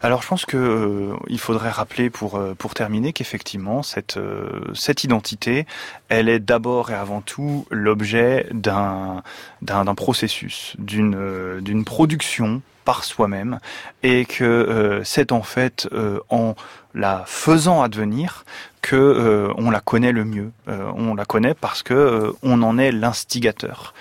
[0.00, 4.60] Alors je pense que euh, il faudrait rappeler pour euh, pour terminer qu'effectivement cette euh,
[4.72, 5.66] cette identité,
[6.08, 9.22] elle est d'abord et avant tout l'objet d'un
[9.60, 13.58] d'un processus, d'une euh, d'une production par soi-même
[14.02, 16.54] et que euh, c'est en fait euh, en
[16.94, 18.44] la faisant advenir
[18.80, 20.52] que euh, on la connaît le mieux.
[20.68, 23.92] Euh, on la connaît parce que euh, on en est l'instigateur.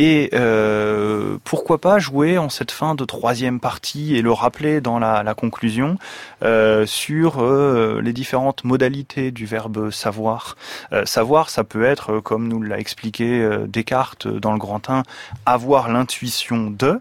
[0.00, 5.00] Et euh, pourquoi pas jouer en cette fin de troisième partie et le rappeler dans
[5.00, 5.98] la, conclusion
[6.44, 10.56] euh, sur euh, les différentes modalités du verbe savoir.
[11.04, 15.02] Savoir, ça peut être, comme nous l'a expliqué Descartes dans le Grand 1,
[15.46, 17.00] avoir l'intuition de.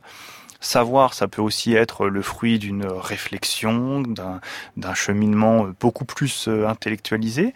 [0.59, 7.53] Savoir, ça peut aussi être le fruit d'une réflexion, d'un cheminement beaucoup plus intellectualisé.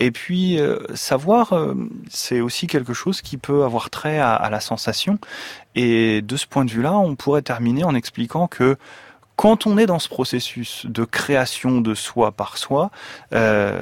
[0.00, 1.74] Et puis, euh, savoir, euh,
[2.08, 5.18] c'est aussi quelque chose qui peut avoir trait à, la sensation.
[5.74, 8.76] Et de ce point de vue-là, on pourrait terminer en expliquant que
[9.36, 12.90] quand on est dans ce processus de création de soi par soi,
[13.32, 13.80] euh,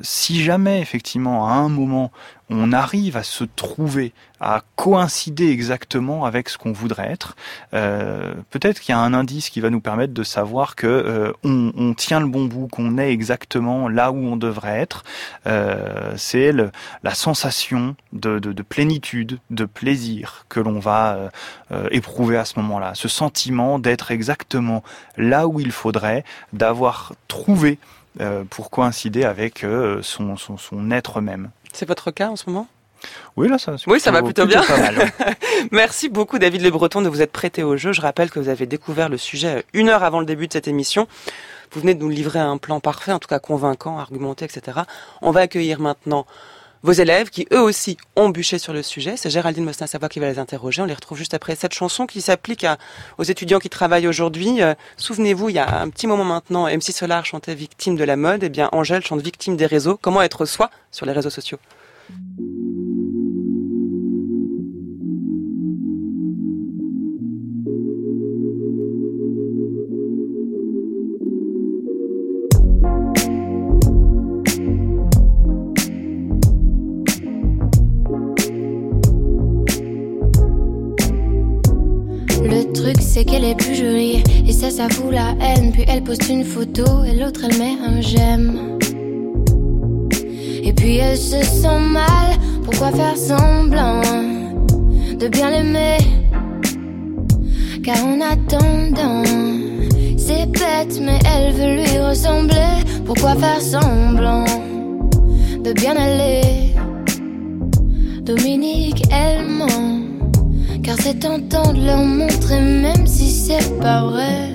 [0.00, 2.12] si jamais effectivement à un moment
[2.52, 7.36] on arrive à se trouver, à coïncider exactement avec ce qu'on voudrait être,
[7.74, 11.32] euh, peut-être qu'il y a un indice qui va nous permettre de savoir que euh,
[11.44, 15.04] on, tient le bon bout, qu'on est exactement là où on devrait être.
[15.46, 16.52] Euh, c'est
[17.02, 21.30] la sensation de, de, de, plénitude, de plaisir que l'on va
[21.90, 24.82] éprouver à ce moment-là, ce sentiment d'être exactement
[25.16, 27.78] là où il faudrait, d'avoir trouvé
[28.50, 29.64] pour coïncider avec
[30.02, 31.50] son être même.
[31.72, 32.68] C'est votre cas en ce moment?
[33.36, 34.76] Oui, là, ça, oui, ça va plutôt, plutôt bien.
[34.76, 35.06] Hein.
[35.72, 37.92] Merci beaucoup, David Le Breton, de vous être prêté au jeu.
[37.92, 40.68] Je rappelle que vous avez découvert le sujet une heure avant le début de cette
[40.68, 41.08] émission.
[41.72, 44.80] Vous venez de nous livrer un plan parfait, en tout cas convaincant, argumenté, etc.
[45.22, 46.26] On va accueillir maintenant
[46.82, 49.16] vos élèves qui eux aussi ont bûché sur le sujet.
[49.16, 50.82] C'est Géraldine Mostin-Savoie qui va les interroger.
[50.82, 52.66] On les retrouve juste après cette chanson qui s'applique
[53.18, 54.62] aux étudiants qui travaillent aujourd'hui.
[54.62, 58.16] Euh, Souvenez-vous, il y a un petit moment maintenant, MC Solar chantait victime de la
[58.16, 58.42] mode.
[58.44, 59.98] Eh bien, Angèle chante victime des réseaux.
[60.00, 61.58] Comment être soi sur les réseaux sociaux?
[83.22, 84.22] C'est qu'elle est plus jolie.
[84.46, 85.70] Et ça, ça fout la haine.
[85.72, 88.78] Puis elle poste une photo et l'autre elle met un j'aime.
[90.62, 92.36] Et puis elle se sent mal.
[92.64, 94.00] Pourquoi faire semblant
[95.18, 95.98] De bien l'aimer?
[97.84, 99.24] Car en attendant
[100.16, 102.74] C'est bête mais elle veut lui ressembler.
[103.04, 104.44] Pourquoi faire semblant
[105.62, 106.74] De bien aller?
[108.24, 110.01] Dominique elle ment
[110.82, 114.50] car c'est tentant de leur montrer même si c'est pas vrai.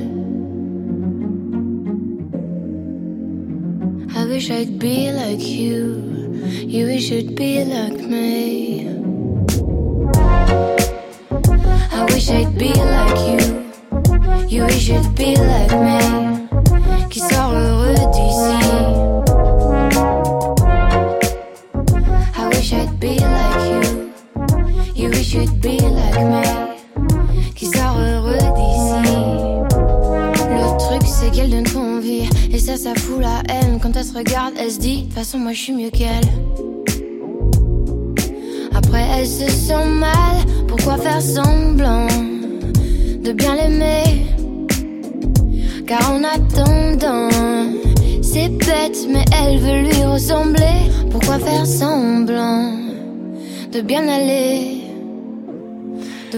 [4.16, 6.04] I wish I'd be like you.
[6.68, 8.88] You wish you'd be like me.
[11.92, 13.64] I wish I'd be like you.
[14.50, 16.48] You wish you'd be like me.
[17.10, 17.77] Qui sort
[32.78, 33.80] ça fout la haine.
[33.82, 36.24] Quand elle se regarde elle se dit De toute façon moi je suis mieux qu'elle.
[38.76, 40.38] Après elle se sent mal.
[40.68, 42.08] Pourquoi faire semblant
[43.24, 44.26] De bien l'aimer?
[45.88, 47.30] Car en attendant
[48.22, 50.92] C'est bête mais elle veut lui ressembler.
[51.10, 52.74] Pourquoi faire semblant
[53.72, 54.77] De bien aller?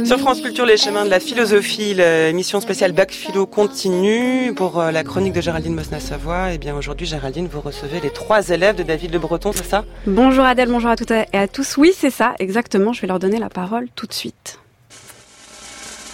[0.05, 5.03] Sur France Culture, les chemins de la philosophie, l'émission spéciale Bac Philo continue pour la
[5.03, 6.53] chronique de Géraldine Mosna-Savoie.
[6.53, 9.85] Et bien aujourd'hui, Géraldine, vous recevez les trois élèves de David Le Breton, c'est ça?
[10.05, 11.77] Bonjour Adèle, bonjour à toutes et à tous.
[11.77, 12.93] Oui, c'est ça, exactement.
[12.93, 14.59] Je vais leur donner la parole tout de suite.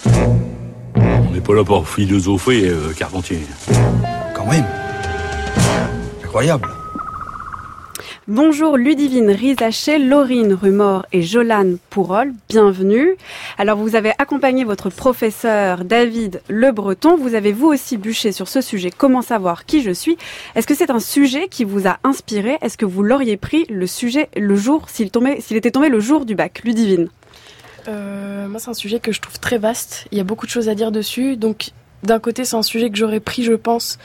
[0.06, 3.40] On n'est pas là pour philosopher, euh, Carpentier.
[4.34, 4.64] Quand même.
[6.24, 6.68] Incroyable.
[8.28, 13.14] Bonjour Ludivine Rizaché, Laurine Rumor et Jolane Pourol, bienvenue.
[13.56, 18.48] Alors vous avez accompagné votre professeur David Le Breton, vous avez vous aussi bûché sur
[18.48, 20.18] ce sujet, comment savoir qui je suis?
[20.56, 22.58] Est-ce que c'est un sujet qui vous a inspiré?
[22.62, 26.00] Est-ce que vous l'auriez pris le sujet le jour, s'il tombait, s'il était tombé le
[26.00, 26.62] jour du bac?
[26.64, 27.08] Ludivine.
[27.86, 30.50] Euh, Moi c'est un sujet que je trouve très vaste, il y a beaucoup de
[30.50, 31.70] choses à dire dessus, donc
[32.06, 33.98] d'un côté, c'est un sujet que j'aurais pris, je pense.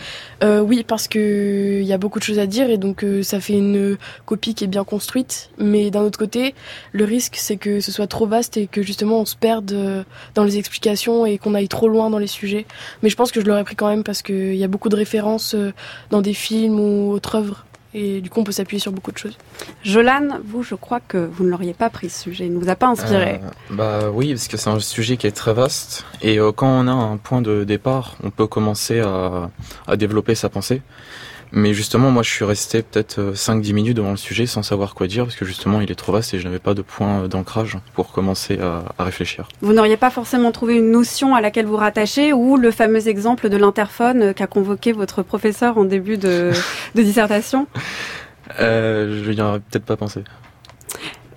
[0.44, 3.24] Euh, oui, parce que il y a beaucoup de choses à dire et donc euh,
[3.24, 5.50] ça fait une copie qui est bien construite.
[5.58, 6.56] Mais d'un autre côté,
[6.92, 10.04] le risque, c'est que ce soit trop vaste et que justement on se perde euh,
[10.36, 12.66] dans les explications et qu'on aille trop loin dans les sujets.
[13.04, 14.96] Mais je pense que je l'aurais pris quand même parce qu'il y a beaucoup de
[14.96, 15.56] références
[16.10, 17.66] dans des films ou autres œuvres.
[17.94, 19.38] Et du coup, on peut s'appuyer sur beaucoup de choses.
[19.84, 22.70] Jolane, vous, je crois que vous ne l'auriez pas pris ce sujet, il ne vous
[22.70, 23.42] a pas inspiré.
[23.44, 26.06] Euh, bah oui, parce que c'est un sujet qui est très vaste.
[26.22, 29.50] Et euh, quand on a un point de départ, on peut commencer à,
[29.88, 30.82] à développer sa pensée.
[31.54, 35.08] Mais justement, moi, je suis resté peut-être 5-10 minutes devant le sujet sans savoir quoi
[35.08, 37.78] dire, parce que justement, il est trop vaste et je n'avais pas de point d'ancrage
[37.94, 39.50] pour commencer à, à, réfléchir.
[39.62, 43.50] Vous n'auriez pas forcément trouvé une notion à laquelle vous rattachez, ou le fameux exemple
[43.50, 46.52] de l'interphone qu'a convoqué votre professeur en début de,
[46.96, 47.68] de dissertation?
[48.60, 50.24] Euh, Je n'y aurais peut-être pas pensé.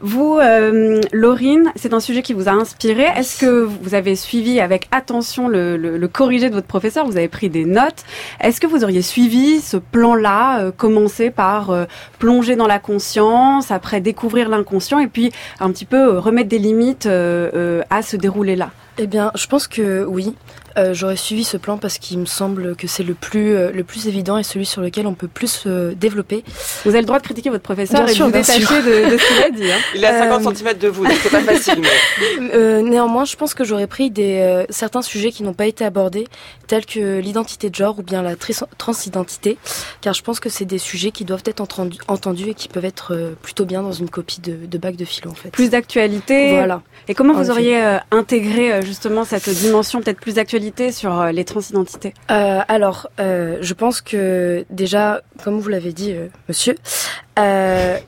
[0.06, 3.04] Vous, euh, Laurine, c'est un sujet qui vous a inspiré.
[3.16, 7.06] Est-ce que vous avez suivi avec attention le, le, le, corrigé de votre professeur?
[7.06, 8.04] Vous avez pris des notes.
[8.38, 11.86] Est-ce que vous auriez suivi ce plan-là, euh, commencer par euh,
[12.18, 16.58] plonger dans la conscience, après découvrir l'inconscient, et puis un petit peu euh, remettre des
[16.58, 18.72] limites euh, à ce déroulé-là?
[18.98, 20.34] Eh bien, je pense que oui.
[20.76, 23.84] Euh, J'aurais suivi ce plan parce qu'il me semble que c'est le plus euh, le
[23.84, 26.44] plus évident et celui sur lequel on peut plus euh, développer.
[26.84, 29.10] Vous avez le droit de critiquer votre professeur bien et sûr, de vous détacher de,
[29.10, 29.70] de, ce qu'il a dit.
[29.70, 29.78] Hein.
[29.94, 31.80] Il est à 50 cm de vous, donc c'est pas facile.
[31.80, 32.82] Mais...
[32.82, 36.26] néanmoins, je pense que j'aurais pris des certains sujets qui n'ont pas été abordés,
[36.66, 38.34] tels que l'identité de genre ou bien la
[38.78, 39.58] transidentité,
[40.00, 42.84] car je pense que c'est des sujets qui doivent être entendus, entendus et qui peuvent
[42.84, 45.50] être plutôt bien dans une copie de, de bac de philo en fait.
[45.50, 46.50] Plus d'actualité.
[46.50, 46.82] Voilà.
[47.08, 52.14] Et comment vous auriez intégré justement cette dimension peut-être plus d'actualité sur euh, les transidentités
[52.30, 56.14] euh, Alors, euh, je pense que déjà, comme vous l'avez dit,
[56.48, 56.76] monsieur,
[57.36, 58.00] le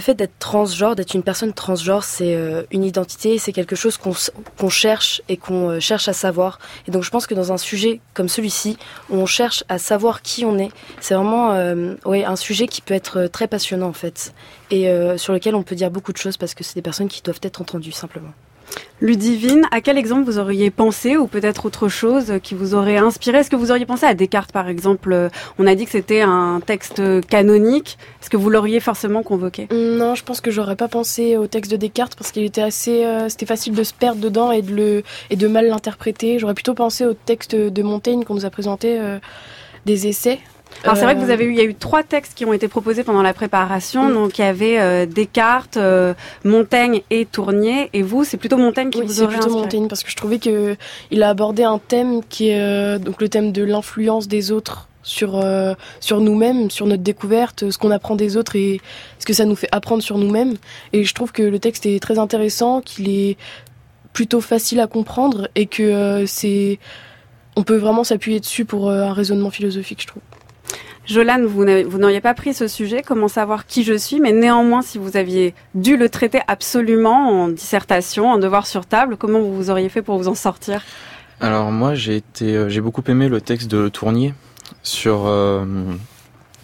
[0.00, 2.36] fait d'être transgenre, d'être une personne transgenre, c'est
[2.70, 6.58] une identité, c'est quelque chose qu'on cherche et qu'on cherche à savoir.
[6.86, 8.78] Et donc, je pense que dans un sujet comme celui-ci,
[9.10, 11.54] on cherche à savoir qui on est, c'est vraiment
[12.04, 14.32] ouais, un sujet qui peut être très passionnant en fait,
[14.70, 17.22] et sur lequel on peut dire beaucoup de choses parce que c'est des personnes qui
[17.22, 18.32] doivent être entendues simplement.
[19.00, 23.38] Ludivine, à quel exemple vous auriez pensé ou peut-être autre chose qui vous aurait inspiré?
[23.38, 25.30] Est-ce que vous auriez pensé à Descartes par exemple?
[25.58, 27.98] On a dit que c'était un texte canonique.
[28.20, 29.66] Est-ce que vous l'auriez forcément convoqué?
[29.72, 33.04] Non, je pense que j'aurais pas pensé au texte de Descartes parce qu'il était assez,
[33.04, 36.38] euh, c'était facile de se perdre dedans et de le et de mal l'interpréter.
[36.38, 39.18] J'aurais plutôt pensé au texte de Montaigne qu'on nous a présenté euh,
[39.84, 40.38] des essais.
[40.84, 42.52] Alors c'est vrai que vous avez eu, il y a eu trois textes qui ont
[42.52, 44.08] été proposés pendant la préparation.
[44.08, 44.14] Mm.
[44.14, 46.14] Donc il y avait euh, Descartes, euh,
[46.44, 47.90] Montaigne et Tournier.
[47.92, 49.62] Et vous, c'est plutôt Montaigne qui oui, vous c'est aurait plutôt inspiré.
[49.62, 50.76] Montaigne parce que je trouvais que
[51.10, 54.88] il a abordé un thème qui est euh, donc le thème de l'influence des autres
[55.02, 58.80] sur euh, sur nous-mêmes, sur notre découverte, ce qu'on apprend des autres et
[59.18, 60.56] ce que ça nous fait apprendre sur nous-mêmes.
[60.92, 63.36] Et je trouve que le texte est très intéressant, qu'il est
[64.12, 66.78] plutôt facile à comprendre et que euh, c'est
[67.56, 70.22] on peut vraiment s'appuyer dessus pour euh, un raisonnement philosophique, je trouve.
[71.04, 74.98] Jolan, vous n'auriez pas pris ce sujet, comment savoir qui je suis, mais néanmoins, si
[74.98, 79.88] vous aviez dû le traiter absolument en dissertation, en devoir sur table, comment vous auriez
[79.88, 80.82] fait pour vous en sortir?
[81.40, 84.32] Alors moi, j'ai été, euh, j'ai beaucoup aimé le texte de Tournier
[84.84, 85.64] sur, euh,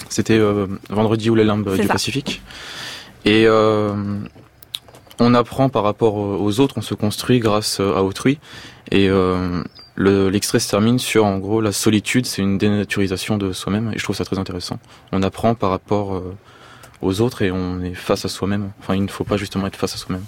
[0.08, 1.92] c'était euh, vendredi ou les limbes du ça.
[1.94, 2.40] Pacifique,
[3.24, 3.92] et euh,
[5.18, 8.38] on apprend par rapport aux autres, on se construit grâce à autrui,
[8.92, 9.10] et
[9.98, 13.98] le- l'extrait se termine sur en gros la solitude, c'est une dénaturisation de soi-même, et
[13.98, 14.78] je trouve ça très intéressant.
[15.12, 16.36] On apprend par rapport euh,
[17.02, 18.70] aux autres et on est face à soi-même.
[18.80, 20.24] Enfin, il ne faut pas justement être face à soi-même,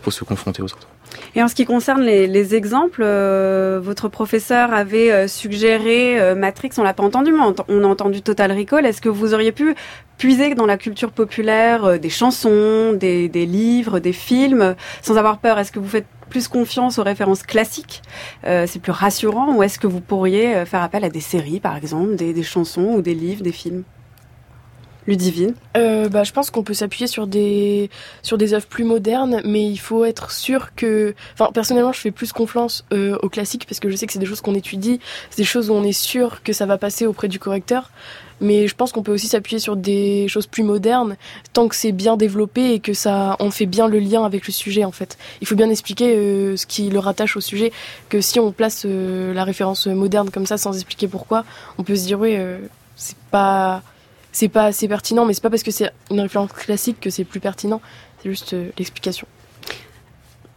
[0.00, 0.88] il faut se confronter aux autres.
[1.34, 6.34] Et en ce qui concerne les, les exemples, euh, votre professeur avait euh, suggéré euh,
[6.34, 8.86] Matrix, on l'a pas entendu, mais on, a entendu Total Recall.
[8.86, 9.74] Est-ce que vous auriez pu
[10.16, 15.58] puiser dans la culture populaire des chansons, des, livres, des films, sans avoir peur?
[15.58, 18.02] Est-ce que vous faites plus confiance aux références classiques?
[18.44, 22.14] C'est plus rassurant Ou est-ce que vous pourriez faire appel à des séries, par exemple,
[22.14, 23.82] des chansons ou des livres, des films?
[25.06, 27.90] Ludivine Euh, bah, je pense qu'on peut s'appuyer sur des
[28.22, 31.14] sur des œuvres plus modernes, mais il faut être sûr que.
[31.34, 34.18] Enfin, personnellement, je fais plus confiance euh, aux classiques parce que je sais que c'est
[34.18, 35.00] des choses qu'on étudie,
[35.30, 37.90] c'est des choses où on est sûr que ça va passer auprès du correcteur.
[38.40, 41.16] Mais je pense qu'on peut aussi s'appuyer sur des choses plus modernes
[41.52, 44.52] tant que c'est bien développé et que ça on fait bien le lien avec le
[44.52, 45.16] sujet en fait.
[45.40, 47.72] Il faut bien expliquer euh, ce qui le rattache au sujet.
[48.08, 51.44] Que si on place euh, la référence moderne comme ça sans expliquer pourquoi,
[51.78, 52.58] on peut se dire oui, euh,
[52.96, 53.82] c'est pas
[54.34, 57.24] c'est pas assez pertinent, mais c'est pas parce que c'est une référence classique que c'est
[57.24, 57.80] plus pertinent.
[58.22, 59.26] C'est juste euh, l'explication.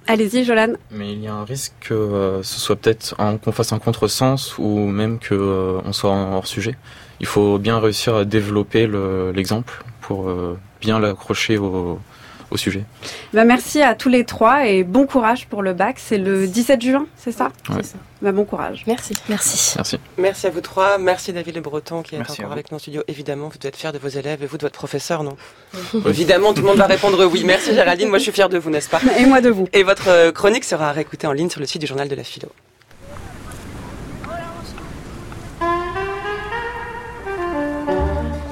[0.07, 0.73] Allez-y, Jolan.
[0.89, 3.79] Mais il y a un risque que euh, ce soit peut-être un- qu'on fasse un
[3.79, 6.75] contresens ou même que euh, on soit hors sujet.
[7.19, 11.99] Il faut bien réussir à développer le- l'exemple pour euh, bien l'accrocher au,
[12.51, 12.83] au sujet.
[13.33, 15.97] Bah, merci à tous les trois et bon courage pour le bac.
[15.99, 17.51] C'est le 17 juin, c'est ça?
[17.69, 17.81] Ouais.
[18.21, 18.83] Bah, bon courage.
[18.87, 19.13] Merci.
[19.29, 19.73] Merci.
[19.75, 19.99] Merci.
[20.17, 20.97] Merci à vous trois.
[20.97, 23.03] Merci David Le Breton qui est Merci encore avec nous en studio.
[23.07, 25.37] Évidemment, vous devez être fiers de vos élèves et vous de votre professeur, non?
[25.93, 26.01] Oui.
[26.07, 27.43] Évidemment, tout le monde va répondre oui.
[27.45, 28.99] Merci Géraldine, moi je suis fière de vous, n'est-ce pas?
[29.19, 29.67] Et moi de vous.
[29.73, 32.23] Et votre euh, chronique sera réécoutée en ligne sur le site du journal de la
[32.23, 32.49] philo.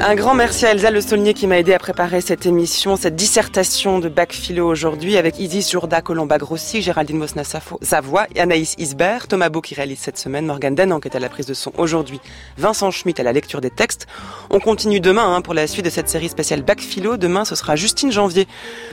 [0.08, 3.16] Un grand merci à Elsa Le Saulnier qui m'a aidé à préparer cette émission, cette
[3.16, 9.28] dissertation de bac philo aujourd'hui avec Isis Jourda Colomba Grossi, Géraldine Mosna Savoie, Anaïs Isbert,
[9.28, 11.72] Thomas Beau qui réalise cette semaine, Morgan Denan qui est à la prise de son
[11.80, 12.22] aujourd'hui,
[12.60, 14.06] Vincent Schmitt à la lecture des textes.
[14.52, 17.18] On continue demain hein, pour la suite de cette série spéciale bac philo.
[17.18, 18.48] Demain ce sera Justine Janvier,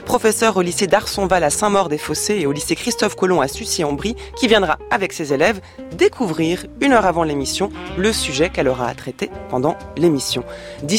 [0.05, 4.79] professeure au lycée d'Arsonval à Saint-Maur-des-Fossés et au lycée Christophe Colomb à Sucy-en-Brie qui viendra
[4.89, 5.61] avec ses élèves
[5.95, 10.43] découvrir une heure avant l'émission le sujet qu'elle aura à traiter pendant l'émission.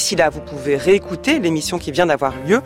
[0.04, 2.60] D'ici là, vous pouvez réécouter l'émission qui vient d'avoir lieu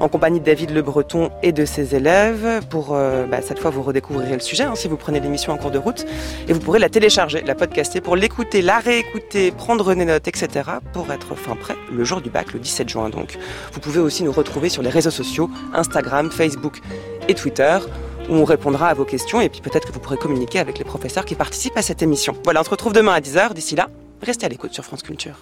[0.00, 2.66] en compagnie de David Le Breton et de ses élèves.
[2.68, 5.56] Pour euh, bah, cette fois, vous redécouvrirez le sujet hein, si vous prenez l'émission en
[5.56, 6.04] cours de route
[6.48, 10.68] et vous pourrez la télécharger, la podcaster pour l'écouter, la réécouter, prendre des notes, etc.
[10.92, 13.38] pour être fin prêt le jour du bac, le 17 juin donc.
[13.72, 16.80] Vous pouvez aussi nous retrouver sur les réseaux sociaux, Instagram, Facebook
[17.28, 17.78] et Twitter
[18.28, 20.84] où on répondra à vos questions et puis peut-être que vous pourrez communiquer avec les
[20.84, 22.34] professeurs qui participent à cette émission.
[22.42, 23.54] Voilà, on se retrouve demain à 10h.
[23.54, 23.90] D'ici là,
[24.22, 25.36] restez à l'écoute sur France Culture.